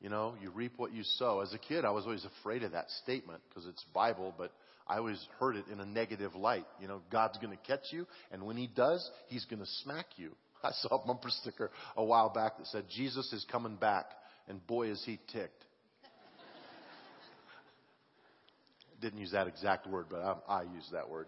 You 0.00 0.08
know, 0.08 0.34
you 0.42 0.50
reap 0.50 0.72
what 0.78 0.94
you 0.94 1.02
sow. 1.02 1.40
As 1.40 1.52
a 1.52 1.58
kid, 1.58 1.84
I 1.84 1.90
was 1.90 2.04
always 2.04 2.26
afraid 2.40 2.62
of 2.62 2.72
that 2.72 2.90
statement 3.02 3.42
because 3.48 3.66
it's 3.66 3.84
Bible, 3.92 4.34
but 4.36 4.50
I 4.88 4.96
always 4.96 5.22
heard 5.38 5.56
it 5.56 5.66
in 5.70 5.78
a 5.78 5.84
negative 5.84 6.34
light. 6.34 6.64
You 6.80 6.88
know, 6.88 7.02
God's 7.12 7.36
going 7.38 7.56
to 7.56 7.62
catch 7.66 7.92
you, 7.92 8.06
and 8.32 8.44
when 8.44 8.56
He 8.56 8.66
does, 8.66 9.08
He's 9.28 9.44
going 9.44 9.60
to 9.60 9.68
smack 9.82 10.06
you. 10.16 10.30
I 10.64 10.70
saw 10.72 11.02
a 11.02 11.06
bumper 11.06 11.28
sticker 11.28 11.70
a 11.96 12.04
while 12.04 12.30
back 12.30 12.56
that 12.58 12.66
said, 12.68 12.84
Jesus 12.94 13.30
is 13.32 13.44
coming 13.52 13.76
back, 13.76 14.06
and 14.48 14.66
boy, 14.66 14.88
is 14.88 15.02
He 15.04 15.18
ticked. 15.32 15.64
Didn't 19.02 19.18
use 19.18 19.32
that 19.32 19.48
exact 19.48 19.86
word, 19.86 20.06
but 20.10 20.42
I, 20.48 20.48
I 20.48 20.62
used 20.62 20.92
that 20.92 21.10
word. 21.10 21.26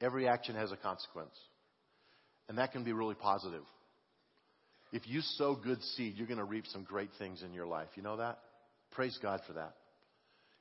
Every 0.00 0.28
action 0.28 0.56
has 0.56 0.72
a 0.72 0.76
consequence, 0.76 1.34
and 2.48 2.58
that 2.58 2.72
can 2.72 2.82
be 2.82 2.92
really 2.92 3.16
positive. 3.16 3.62
If 4.92 5.06
you 5.06 5.20
sow 5.20 5.54
good 5.54 5.82
seed, 5.96 6.14
you're 6.16 6.26
going 6.26 6.38
to 6.38 6.44
reap 6.44 6.66
some 6.66 6.84
great 6.84 7.10
things 7.18 7.42
in 7.42 7.52
your 7.52 7.66
life. 7.66 7.88
You 7.94 8.02
know 8.02 8.16
that? 8.16 8.38
Praise 8.92 9.18
God 9.22 9.40
for 9.46 9.54
that. 9.54 9.74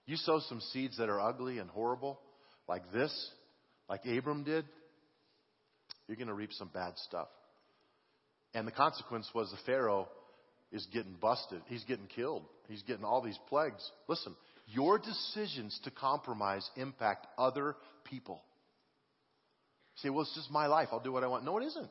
You 0.06 0.16
sow 0.16 0.40
some 0.48 0.62
seeds 0.72 0.98
that 0.98 1.10
are 1.10 1.20
ugly 1.20 1.60
and 1.60 1.70
horrible, 1.70 2.20
like 2.68 2.92
this, 2.92 3.32
like 3.90 4.02
Abram 4.06 4.44
did, 4.44 4.66
you're 6.08 6.18
going 6.18 6.28
to 6.28 6.34
reap 6.34 6.54
some 6.54 6.70
bad 6.74 6.94
stuff. 6.98 7.28
And 8.54 8.68
the 8.68 8.72
consequence 8.72 9.30
was 9.34 9.52
the 9.52 9.58
Pharaoh 9.66 10.08
is 10.72 10.86
getting 10.94 11.16
busted. 11.22 11.62
He's 11.68 11.84
getting 11.84 12.08
killed. 12.08 12.44
He's 12.68 12.82
getting 12.84 13.04
all 13.04 13.22
these 13.22 13.40
plagues. 13.50 13.90
Listen, 14.08 14.36
your 14.68 15.00
decisions 15.00 15.80
to 15.84 15.92
compromise 15.92 16.70
impact 16.76 17.28
other 17.38 17.76
people. 18.06 18.42
You 19.96 20.02
say, 20.04 20.10
well, 20.10 20.22
it's 20.22 20.36
just 20.36 20.52
my 20.52 20.68
life. 20.68 20.90
I'll 20.92 21.00
do 21.00 21.12
what 21.12 21.24
I 21.24 21.28
want. 21.28 21.46
No, 21.46 21.58
it 21.58 21.66
isn't. 21.66 21.90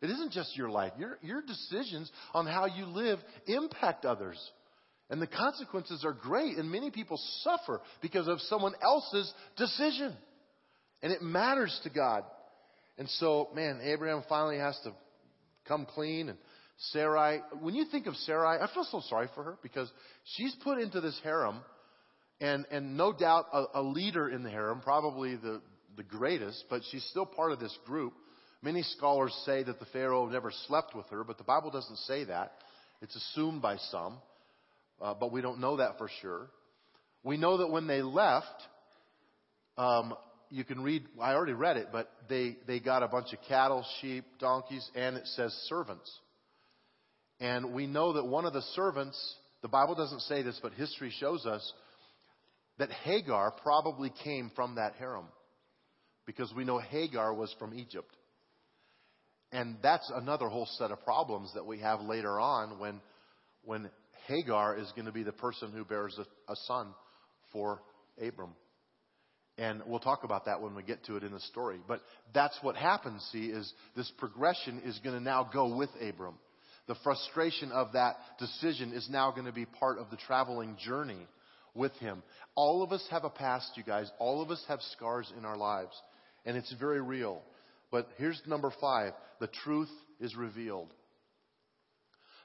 It 0.00 0.10
isn't 0.10 0.32
just 0.32 0.56
your 0.56 0.70
life. 0.70 0.92
Your, 0.98 1.18
your 1.22 1.42
decisions 1.42 2.10
on 2.32 2.46
how 2.46 2.66
you 2.66 2.86
live 2.86 3.18
impact 3.46 4.04
others. 4.04 4.38
And 5.10 5.22
the 5.22 5.26
consequences 5.26 6.04
are 6.04 6.12
great, 6.12 6.56
and 6.58 6.70
many 6.70 6.90
people 6.90 7.18
suffer 7.42 7.80
because 8.02 8.28
of 8.28 8.40
someone 8.42 8.74
else's 8.82 9.32
decision. 9.56 10.14
And 11.02 11.12
it 11.12 11.22
matters 11.22 11.78
to 11.84 11.90
God. 11.90 12.24
And 12.98 13.08
so, 13.10 13.48
man, 13.54 13.80
Abraham 13.82 14.22
finally 14.28 14.58
has 14.58 14.78
to 14.84 14.92
come 15.66 15.86
clean. 15.86 16.28
And 16.28 16.38
Sarai, 16.92 17.40
when 17.60 17.74
you 17.74 17.86
think 17.90 18.06
of 18.06 18.14
Sarai, 18.16 18.58
I 18.60 18.68
feel 18.72 18.84
so 18.90 19.00
sorry 19.08 19.28
for 19.34 19.42
her 19.44 19.58
because 19.62 19.90
she's 20.36 20.54
put 20.62 20.78
into 20.78 21.00
this 21.00 21.18
harem, 21.22 21.60
and, 22.40 22.66
and 22.70 22.96
no 22.96 23.12
doubt 23.12 23.46
a, 23.52 23.64
a 23.74 23.82
leader 23.82 24.28
in 24.28 24.42
the 24.42 24.50
harem, 24.50 24.80
probably 24.80 25.36
the, 25.36 25.60
the 25.96 26.02
greatest, 26.02 26.64
but 26.68 26.82
she's 26.90 27.04
still 27.10 27.26
part 27.26 27.52
of 27.52 27.60
this 27.60 27.76
group. 27.86 28.12
Many 28.62 28.82
scholars 28.82 29.32
say 29.44 29.62
that 29.62 29.78
the 29.78 29.86
Pharaoh 29.86 30.26
never 30.26 30.52
slept 30.66 30.94
with 30.94 31.06
her, 31.10 31.22
but 31.22 31.38
the 31.38 31.44
Bible 31.44 31.70
doesn't 31.70 31.98
say 31.98 32.24
that. 32.24 32.52
It's 33.00 33.14
assumed 33.14 33.62
by 33.62 33.76
some, 33.90 34.18
uh, 35.00 35.14
but 35.14 35.30
we 35.30 35.40
don't 35.40 35.60
know 35.60 35.76
that 35.76 35.98
for 35.98 36.10
sure. 36.20 36.48
We 37.22 37.36
know 37.36 37.58
that 37.58 37.68
when 37.68 37.86
they 37.86 38.02
left, 38.02 38.46
um, 39.76 40.14
you 40.50 40.64
can 40.64 40.82
read, 40.82 41.04
I 41.20 41.34
already 41.34 41.52
read 41.52 41.76
it, 41.76 41.88
but 41.92 42.10
they, 42.28 42.56
they 42.66 42.80
got 42.80 43.02
a 43.02 43.08
bunch 43.08 43.32
of 43.32 43.38
cattle, 43.48 43.84
sheep, 44.00 44.24
donkeys, 44.40 44.88
and 44.96 45.16
it 45.16 45.26
says 45.28 45.52
servants. 45.68 46.10
And 47.38 47.72
we 47.72 47.86
know 47.86 48.14
that 48.14 48.26
one 48.26 48.44
of 48.44 48.52
the 48.52 48.62
servants, 48.74 49.36
the 49.62 49.68
Bible 49.68 49.94
doesn't 49.94 50.22
say 50.22 50.42
this, 50.42 50.58
but 50.60 50.72
history 50.72 51.12
shows 51.20 51.46
us 51.46 51.72
that 52.78 52.90
Hagar 52.90 53.52
probably 53.62 54.12
came 54.24 54.50
from 54.56 54.76
that 54.76 54.94
harem. 54.98 55.26
Because 56.26 56.52
we 56.54 56.64
know 56.64 56.78
Hagar 56.78 57.32
was 57.32 57.54
from 57.58 57.72
Egypt. 57.74 58.14
And 59.52 59.76
that's 59.82 60.10
another 60.14 60.48
whole 60.48 60.68
set 60.78 60.90
of 60.90 61.02
problems 61.04 61.52
that 61.54 61.66
we 61.66 61.78
have 61.78 62.00
later 62.00 62.38
on 62.38 62.78
when, 62.78 63.00
when 63.64 63.90
Hagar 64.26 64.76
is 64.76 64.92
going 64.94 65.06
to 65.06 65.12
be 65.12 65.22
the 65.22 65.32
person 65.32 65.72
who 65.72 65.84
bears 65.84 66.18
a, 66.18 66.52
a 66.52 66.56
son 66.66 66.88
for 67.52 67.80
Abram. 68.20 68.54
And 69.56 69.82
we'll 69.86 69.98
talk 69.98 70.22
about 70.22 70.44
that 70.44 70.60
when 70.60 70.74
we 70.74 70.82
get 70.82 71.04
to 71.06 71.16
it 71.16 71.24
in 71.24 71.32
the 71.32 71.40
story. 71.40 71.78
But 71.86 72.00
that's 72.32 72.56
what 72.62 72.76
happens, 72.76 73.26
see, 73.32 73.46
is 73.46 73.72
this 73.96 74.10
progression 74.18 74.82
is 74.84 75.00
going 75.02 75.16
to 75.16 75.22
now 75.22 75.48
go 75.52 75.74
with 75.74 75.90
Abram. 76.00 76.34
The 76.86 76.94
frustration 77.02 77.72
of 77.72 77.92
that 77.92 78.16
decision 78.38 78.92
is 78.92 79.08
now 79.10 79.30
going 79.32 79.46
to 79.46 79.52
be 79.52 79.66
part 79.66 79.98
of 79.98 80.10
the 80.10 80.16
traveling 80.16 80.76
journey 80.78 81.26
with 81.74 81.92
him. 81.94 82.22
All 82.54 82.82
of 82.82 82.92
us 82.92 83.04
have 83.10 83.24
a 83.24 83.30
past, 83.30 83.72
you 83.76 83.82
guys. 83.82 84.10
All 84.18 84.40
of 84.42 84.50
us 84.50 84.62
have 84.68 84.80
scars 84.92 85.30
in 85.36 85.44
our 85.44 85.56
lives. 85.56 85.92
And 86.46 86.56
it's 86.56 86.72
very 86.78 87.00
real. 87.00 87.42
But 87.90 88.08
here's 88.18 88.40
number 88.46 88.72
five 88.80 89.12
the 89.40 89.48
truth 89.64 89.90
is 90.20 90.36
revealed. 90.36 90.92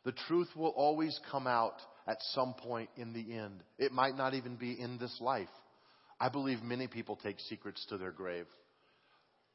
The 0.05 0.13
truth 0.27 0.49
will 0.55 0.69
always 0.69 1.17
come 1.31 1.47
out 1.47 1.75
at 2.07 2.17
some 2.33 2.53
point 2.53 2.89
in 2.97 3.13
the 3.13 3.37
end. 3.37 3.63
It 3.77 3.91
might 3.91 4.17
not 4.17 4.33
even 4.33 4.55
be 4.55 4.79
in 4.79 4.97
this 4.97 5.15
life. 5.21 5.47
I 6.19 6.29
believe 6.29 6.61
many 6.61 6.87
people 6.87 7.17
take 7.21 7.39
secrets 7.49 7.85
to 7.89 7.97
their 7.97 8.11
grave, 8.11 8.45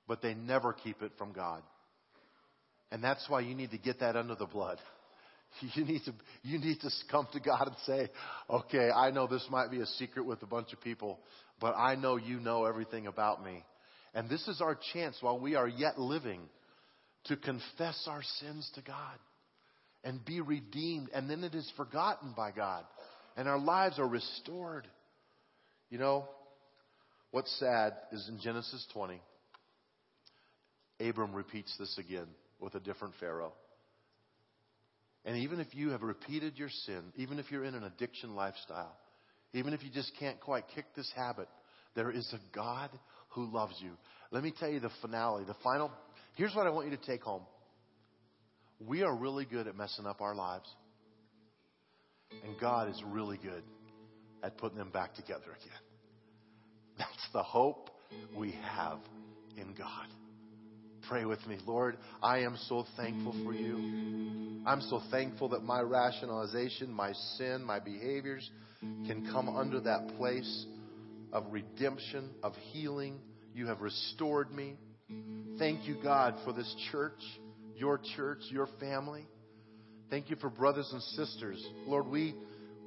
but 0.07 0.23
they 0.23 0.35
never 0.35 0.73
keep 0.73 1.03
it 1.03 1.13
from 1.19 1.33
God. 1.33 1.63
And 2.91 3.05
that's 3.05 3.25
why 3.29 3.41
you 3.41 3.55
need 3.55 3.71
to 3.73 3.79
get 3.79 4.01
that 4.01 4.17
under 4.17 4.35
the 4.35 4.47
blood. 4.47 4.79
You 5.75 5.83
need 5.83 6.03
to, 6.05 6.13
you 6.43 6.59
need 6.59 6.79
to 6.81 6.91
come 7.11 7.27
to 7.33 7.41
God 7.41 7.69
and 7.69 7.77
say, 7.87 8.11
okay, 8.51 8.91
I 8.91 9.11
know 9.11 9.27
this 9.27 9.47
might 9.51 9.71
be 9.71 9.81
a 9.81 9.87
secret 9.87 10.27
with 10.27 10.43
a 10.43 10.47
bunch 10.47 10.75
of 10.75 10.81
people, 10.83 11.21
but 11.59 11.75
I 11.75 11.95
know 11.95 12.17
you 12.17 12.39
know 12.39 12.67
everything 12.67 13.07
about 13.07 13.43
me. 13.43 13.65
And 14.19 14.29
this 14.29 14.49
is 14.49 14.61
our 14.61 14.77
chance 14.93 15.17
while 15.21 15.39
we 15.39 15.55
are 15.55 15.69
yet 15.69 15.97
living 15.97 16.41
to 17.27 17.37
confess 17.37 18.05
our 18.11 18.25
sins 18.41 18.69
to 18.75 18.83
God 18.83 19.17
and 20.03 20.25
be 20.25 20.41
redeemed. 20.41 21.11
And 21.15 21.31
then 21.31 21.45
it 21.45 21.55
is 21.55 21.73
forgotten 21.77 22.35
by 22.37 22.51
God 22.51 22.83
and 23.37 23.47
our 23.47 23.61
lives 23.61 24.01
are 24.01 24.09
restored. 24.09 24.89
You 25.89 25.99
know, 25.99 26.29
what's 27.31 27.61
sad 27.61 27.93
is 28.11 28.29
in 28.29 28.41
Genesis 28.41 28.85
20, 28.93 29.23
Abram 30.99 31.33
repeats 31.33 31.73
this 31.79 31.97
again 31.97 32.27
with 32.59 32.75
a 32.75 32.81
different 32.81 33.15
Pharaoh. 33.21 33.53
And 35.25 35.37
even 35.37 35.61
if 35.61 35.73
you 35.77 35.91
have 35.91 36.03
repeated 36.03 36.59
your 36.59 36.71
sin, 36.87 37.13
even 37.15 37.39
if 37.39 37.53
you're 37.53 37.65
in 37.65 37.77
an 37.77 37.85
addiction 37.85 38.35
lifestyle, 38.35 38.97
even 39.53 39.75
if 39.75 39.85
you 39.85 39.91
just 39.91 40.11
can't 40.19 40.41
quite 40.41 40.65
kick 40.75 40.87
this 40.97 41.13
habit, 41.15 41.47
there 41.95 42.11
is 42.11 42.29
a 42.33 42.41
God 42.53 42.91
who 43.31 43.53
loves 43.53 43.75
you. 43.81 43.91
Let 44.31 44.43
me 44.43 44.53
tell 44.59 44.69
you 44.69 44.81
the 44.81 44.91
finale, 45.01 45.45
the 45.45 45.57
final. 45.63 45.91
Here's 46.37 46.55
what 46.55 46.67
I 46.67 46.71
want 46.71 46.91
you 46.91 46.97
to 46.97 47.07
take 47.07 47.23
home. 47.23 47.43
We 48.81 49.03
are 49.03 49.15
really 49.15 49.45
good 49.45 49.67
at 49.67 49.77
messing 49.77 50.07
up 50.07 50.21
our 50.21 50.35
lives. 50.35 50.69
And 52.45 52.59
God 52.61 52.91
is 52.91 53.03
really 53.07 53.39
good 53.39 53.63
at 54.43 54.59
putting 54.59 54.79
them 54.79 54.91
back 54.91 55.15
together 55.15 55.43
again. 55.45 55.81
That's 56.99 57.29
the 57.33 57.43
hope 57.43 57.91
we 58.37 58.55
have 58.77 58.99
in 59.57 59.75
God. 59.75 60.07
Pray 61.09 61.25
with 61.25 61.45
me. 61.47 61.57
Lord, 61.67 61.97
I 62.23 62.41
am 62.41 62.57
so 62.69 62.85
thankful 62.97 63.35
for 63.45 63.55
you. 63.55 64.63
I'm 64.67 64.83
so 64.83 65.01
thankful 65.11 65.49
that 65.51 65.63
my 65.63 65.81
rationalization, 65.81 66.93
my 66.93 67.13
sin, 67.37 67.65
my 67.65 67.79
behaviors 67.79 68.49
can 68.81 69.27
come 69.33 69.49
under 69.49 69.81
that 69.81 70.09
place 70.19 70.67
of 71.33 71.45
redemption, 71.51 72.31
of 72.43 72.55
healing. 72.73 73.21
You 73.55 73.67
have 73.67 73.81
restored 73.81 74.53
me. 74.53 74.77
Thank 75.59 75.87
you, 75.87 75.97
God, 76.03 76.35
for 76.45 76.53
this 76.53 76.73
church, 76.93 77.21
your 77.77 78.01
church, 78.17 78.41
your 78.51 78.69
family. 78.79 79.27
Thank 80.11 80.31
you 80.31 80.37
for 80.37 80.49
brothers 80.49 80.89
and 80.93 81.03
sisters. 81.03 81.65
Lord, 81.87 82.07
we, 82.07 82.35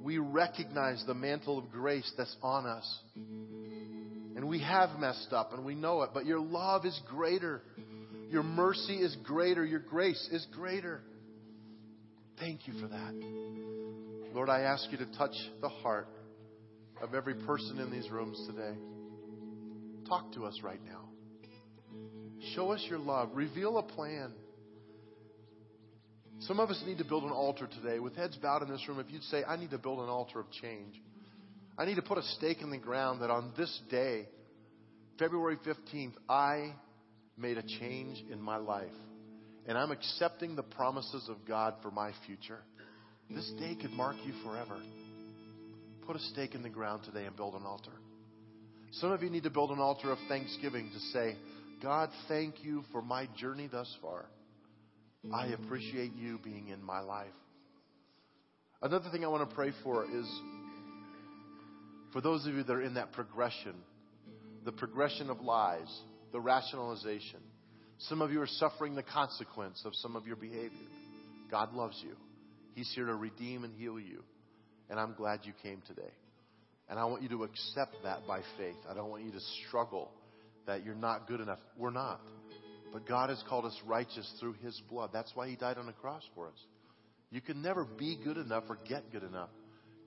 we 0.02 0.18
recognize 0.18 1.02
the 1.06 1.14
mantle 1.14 1.58
of 1.58 1.70
grace 1.70 2.10
that's 2.16 2.34
on 2.42 2.66
us. 2.66 3.00
And 3.14 4.48
we 4.48 4.60
have 4.60 4.98
messed 4.98 5.32
up 5.32 5.52
and 5.52 5.64
we 5.64 5.74
know 5.74 6.02
it, 6.02 6.10
but 6.14 6.26
your 6.26 6.40
love 6.40 6.84
is 6.84 6.98
greater. 7.08 7.62
Your 8.30 8.42
mercy 8.42 8.96
is 8.96 9.16
greater. 9.24 9.64
Your 9.64 9.80
grace 9.80 10.28
is 10.32 10.46
greater. 10.52 11.02
Thank 12.38 12.66
you 12.66 12.72
for 12.80 12.88
that. 12.88 14.32
Lord, 14.34 14.48
I 14.48 14.60
ask 14.60 14.90
you 14.90 14.98
to 14.98 15.06
touch 15.18 15.34
the 15.60 15.68
heart 15.68 16.08
of 17.02 17.14
every 17.14 17.34
person 17.34 17.78
in 17.80 17.90
these 17.90 18.08
rooms 18.10 18.40
today. 18.46 18.78
Talk 20.08 20.32
to 20.34 20.46
us 20.46 20.58
right 20.62 20.80
now. 20.84 21.08
Show 22.54 22.72
us 22.72 22.84
your 22.88 22.98
love. 22.98 23.30
Reveal 23.34 23.76
a 23.78 23.82
plan. 23.82 24.32
Some 26.40 26.60
of 26.60 26.70
us 26.70 26.82
need 26.86 26.98
to 26.98 27.04
build 27.04 27.24
an 27.24 27.30
altar 27.30 27.68
today. 27.68 27.98
With 27.98 28.16
heads 28.16 28.36
bowed 28.36 28.62
in 28.62 28.68
this 28.68 28.82
room, 28.88 29.00
if 29.00 29.06
you'd 29.10 29.22
say, 29.24 29.44
I 29.44 29.56
need 29.56 29.70
to 29.70 29.78
build 29.78 29.98
an 30.00 30.08
altar 30.08 30.40
of 30.40 30.50
change. 30.50 31.00
I 31.76 31.84
need 31.84 31.96
to 31.96 32.02
put 32.02 32.18
a 32.18 32.22
stake 32.22 32.62
in 32.62 32.70
the 32.70 32.78
ground 32.78 33.22
that 33.22 33.30
on 33.30 33.52
this 33.56 33.80
day, 33.90 34.28
February 35.18 35.56
15th, 35.66 36.14
I 36.28 36.74
made 37.36 37.58
a 37.58 37.62
change 37.80 38.22
in 38.30 38.40
my 38.40 38.56
life. 38.56 38.90
And 39.66 39.78
I'm 39.78 39.92
accepting 39.92 40.56
the 40.56 40.62
promises 40.62 41.28
of 41.28 41.46
God 41.46 41.74
for 41.82 41.90
my 41.90 42.10
future. 42.26 42.58
This 43.30 43.50
day 43.58 43.76
could 43.80 43.92
mark 43.92 44.16
you 44.24 44.34
forever. 44.44 44.76
Put 46.06 46.16
a 46.16 46.20
stake 46.20 46.54
in 46.54 46.62
the 46.62 46.68
ground 46.68 47.04
today 47.04 47.26
and 47.26 47.36
build 47.36 47.54
an 47.54 47.62
altar. 47.64 47.92
Some 48.92 49.12
of 49.12 49.22
you 49.22 49.30
need 49.30 49.44
to 49.44 49.50
build 49.50 49.70
an 49.70 49.78
altar 49.78 50.10
of 50.10 50.18
thanksgiving 50.28 50.90
to 50.92 50.98
say, 51.12 51.36
God, 51.82 52.10
thank 52.28 52.62
you 52.62 52.82
for 52.92 53.02
my 53.02 53.28
journey 53.36 53.68
thus 53.70 53.92
far. 54.02 54.26
I 55.32 55.46
appreciate 55.48 56.12
you 56.14 56.38
being 56.42 56.68
in 56.68 56.82
my 56.82 57.00
life. 57.00 57.26
Another 58.82 59.08
thing 59.10 59.24
I 59.24 59.28
want 59.28 59.48
to 59.48 59.54
pray 59.54 59.72
for 59.84 60.04
is 60.04 60.26
for 62.12 62.20
those 62.20 62.44
of 62.46 62.54
you 62.54 62.64
that 62.64 62.72
are 62.72 62.82
in 62.82 62.94
that 62.94 63.12
progression, 63.12 63.74
the 64.64 64.72
progression 64.72 65.30
of 65.30 65.40
lies, 65.40 65.88
the 66.32 66.40
rationalization. 66.40 67.40
Some 67.98 68.20
of 68.20 68.32
you 68.32 68.42
are 68.42 68.48
suffering 68.48 68.96
the 68.96 69.04
consequence 69.04 69.82
of 69.84 69.94
some 69.94 70.16
of 70.16 70.26
your 70.26 70.36
behavior. 70.36 70.88
God 71.50 71.72
loves 71.72 72.00
you. 72.04 72.16
He's 72.74 72.90
here 72.94 73.06
to 73.06 73.14
redeem 73.14 73.62
and 73.62 73.72
heal 73.74 74.00
you. 74.00 74.24
And 74.90 74.98
I'm 75.00 75.14
glad 75.14 75.40
you 75.44 75.52
came 75.62 75.82
today. 75.86 76.10
And 76.88 76.98
I 76.98 77.04
want 77.04 77.22
you 77.22 77.28
to 77.30 77.44
accept 77.44 77.94
that 78.04 78.26
by 78.26 78.40
faith. 78.58 78.76
I 78.88 78.94
don't 78.94 79.10
want 79.10 79.24
you 79.24 79.32
to 79.32 79.40
struggle 79.66 80.10
that 80.66 80.84
you're 80.84 80.94
not 80.94 81.26
good 81.26 81.40
enough. 81.40 81.58
We're 81.78 81.90
not. 81.90 82.20
But 82.92 83.06
God 83.06 83.30
has 83.30 83.42
called 83.48 83.64
us 83.64 83.76
righteous 83.86 84.30
through 84.38 84.54
His 84.62 84.80
blood. 84.90 85.10
That's 85.12 85.32
why 85.34 85.48
He 85.48 85.56
died 85.56 85.78
on 85.78 85.86
the 85.86 85.92
cross 85.92 86.22
for 86.34 86.48
us. 86.48 86.58
You 87.30 87.40
can 87.40 87.62
never 87.62 87.84
be 87.84 88.18
good 88.22 88.36
enough 88.36 88.64
or 88.68 88.78
get 88.86 89.10
good 89.10 89.22
enough. 89.22 89.48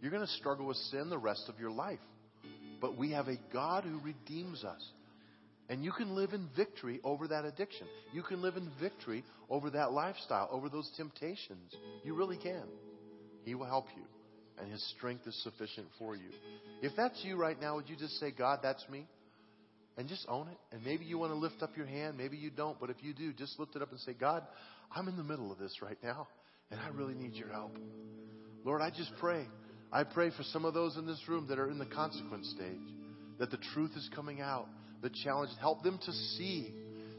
You're 0.01 0.11
going 0.11 0.25
to 0.25 0.33
struggle 0.33 0.67
with 0.67 0.77
sin 0.77 1.09
the 1.09 1.17
rest 1.17 1.45
of 1.49 1.59
your 1.59 1.71
life. 1.71 1.99
But 2.79 2.97
we 2.97 3.11
have 3.11 3.27
a 3.27 3.37
God 3.51 3.83
who 3.83 3.99
redeems 3.99 4.63
us. 4.63 4.81
And 5.67 5.83
you 5.83 5.91
can 5.91 6.15
live 6.15 6.33
in 6.33 6.47
victory 6.55 6.99
over 7.03 7.27
that 7.27 7.45
addiction. 7.45 7.87
You 8.13 8.21
can 8.21 8.43
live 8.43 8.55
in 8.55 8.69
victory 8.79 9.23
over 9.49 9.71
that 9.71 9.91
lifestyle, 9.91 10.47
over 10.51 10.69
those 10.69 10.91
temptations. 10.95 11.73
You 12.03 12.13
really 12.13 12.37
can. 12.37 12.65
He 13.45 13.55
will 13.55 13.65
help 13.65 13.87
you, 13.95 14.03
and 14.59 14.71
His 14.71 14.83
strength 14.97 15.27
is 15.27 15.41
sufficient 15.43 15.87
for 15.99 16.15
you. 16.15 16.29
If 16.81 16.93
that's 16.95 17.19
you 17.23 17.35
right 17.35 17.59
now, 17.59 17.75
would 17.75 17.89
you 17.89 17.95
just 17.95 18.19
say, 18.19 18.31
God, 18.31 18.59
that's 18.61 18.83
me? 18.89 19.07
And 19.97 20.09
just 20.09 20.25
own 20.27 20.47
it. 20.49 20.57
And 20.71 20.83
maybe 20.83 21.05
you 21.05 21.17
want 21.17 21.31
to 21.31 21.37
lift 21.37 21.61
up 21.61 21.77
your 21.77 21.85
hand, 21.85 22.17
maybe 22.17 22.37
you 22.37 22.49
don't, 22.49 22.79
but 22.79 22.89
if 22.89 22.97
you 23.01 23.13
do, 23.13 23.31
just 23.33 23.59
lift 23.59 23.75
it 23.75 23.81
up 23.81 23.91
and 23.91 23.99
say, 24.01 24.13
God, 24.13 24.43
I'm 24.93 25.07
in 25.07 25.17
the 25.17 25.23
middle 25.23 25.51
of 25.51 25.57
this 25.57 25.81
right 25.81 25.97
now, 26.03 26.27
and 26.69 26.79
I 26.79 26.89
really 26.89 27.15
need 27.15 27.33
your 27.33 27.49
help. 27.49 27.77
Lord, 28.63 28.81
I 28.81 28.89
just 28.89 29.11
pray. 29.19 29.45
I 29.91 30.03
pray 30.03 30.31
for 30.31 30.43
some 30.43 30.65
of 30.65 30.73
those 30.73 30.97
in 30.97 31.05
this 31.05 31.21
room 31.27 31.47
that 31.47 31.59
are 31.59 31.69
in 31.69 31.79
the 31.79 31.85
consequence 31.85 32.53
stage, 32.55 32.93
that 33.39 33.51
the 33.51 33.59
truth 33.73 33.91
is 33.95 34.09
coming 34.13 34.41
out 34.41 34.67
the 35.01 35.11
challenge. 35.23 35.51
Help 35.59 35.83
them 35.83 35.99
to 36.03 36.11
see 36.11 36.73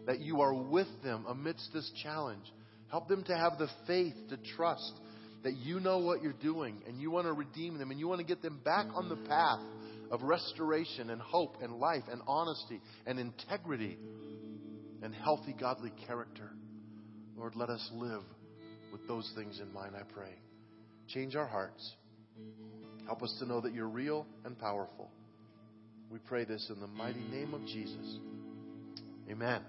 that 0.07 0.21
you 0.21 0.41
are 0.41 0.55
with 0.55 0.89
them 1.03 1.25
amidst 1.29 1.73
this 1.73 1.91
challenge. 2.03 2.45
Help 2.91 3.09
them 3.09 3.23
to 3.25 3.37
have 3.37 3.59
the 3.59 3.69
faith 3.87 4.15
to 4.31 4.37
trust 4.57 4.93
that 5.47 5.55
you 5.59 5.79
know 5.79 5.99
what 5.99 6.25
you're 6.25 6.33
doing 6.33 6.83
and 6.89 7.01
you 7.01 7.09
want 7.09 7.25
to 7.25 7.33
redeem 7.33 7.79
them 7.79 7.93
and 7.93 8.01
you 8.01 8.09
want 8.09 8.19
to 8.19 8.27
get 8.27 8.43
them 8.43 8.61
back 8.65 8.85
on 8.97 9.09
the 9.09 9.15
path 9.15 9.61
of 10.11 10.21
restoration 10.23 11.09
and 11.09 11.21
hope 11.21 11.59
and 11.63 11.77
life 11.77 12.03
and 12.11 12.21
honesty 12.27 12.81
and 13.07 13.21
integrity 13.21 13.97
and 15.03 15.15
healthy 15.15 15.55
godly 15.57 15.93
character. 16.05 16.51
Lord, 17.37 17.55
let 17.55 17.71
us 17.71 17.89
live 17.95 18.25
with 18.91 19.07
those 19.07 19.33
things 19.37 19.61
in 19.61 19.73
mind, 19.73 19.93
I 19.95 20.03
pray. 20.13 20.35
Change 21.07 21.37
our 21.37 21.47
hearts. 21.47 21.93
Help 23.07 23.23
us 23.23 23.33
to 23.39 23.47
know 23.47 23.61
that 23.61 23.73
you're 23.73 23.89
real 23.89 24.27
and 24.45 24.59
powerful. 24.59 25.13
We 26.11 26.19
pray 26.19 26.45
this 26.45 26.69
in 26.75 26.81
the 26.81 26.89
mighty 26.89 27.23
name 27.31 27.55
of 27.55 27.65
Jesus. 27.67 28.19
Amen. 29.31 29.63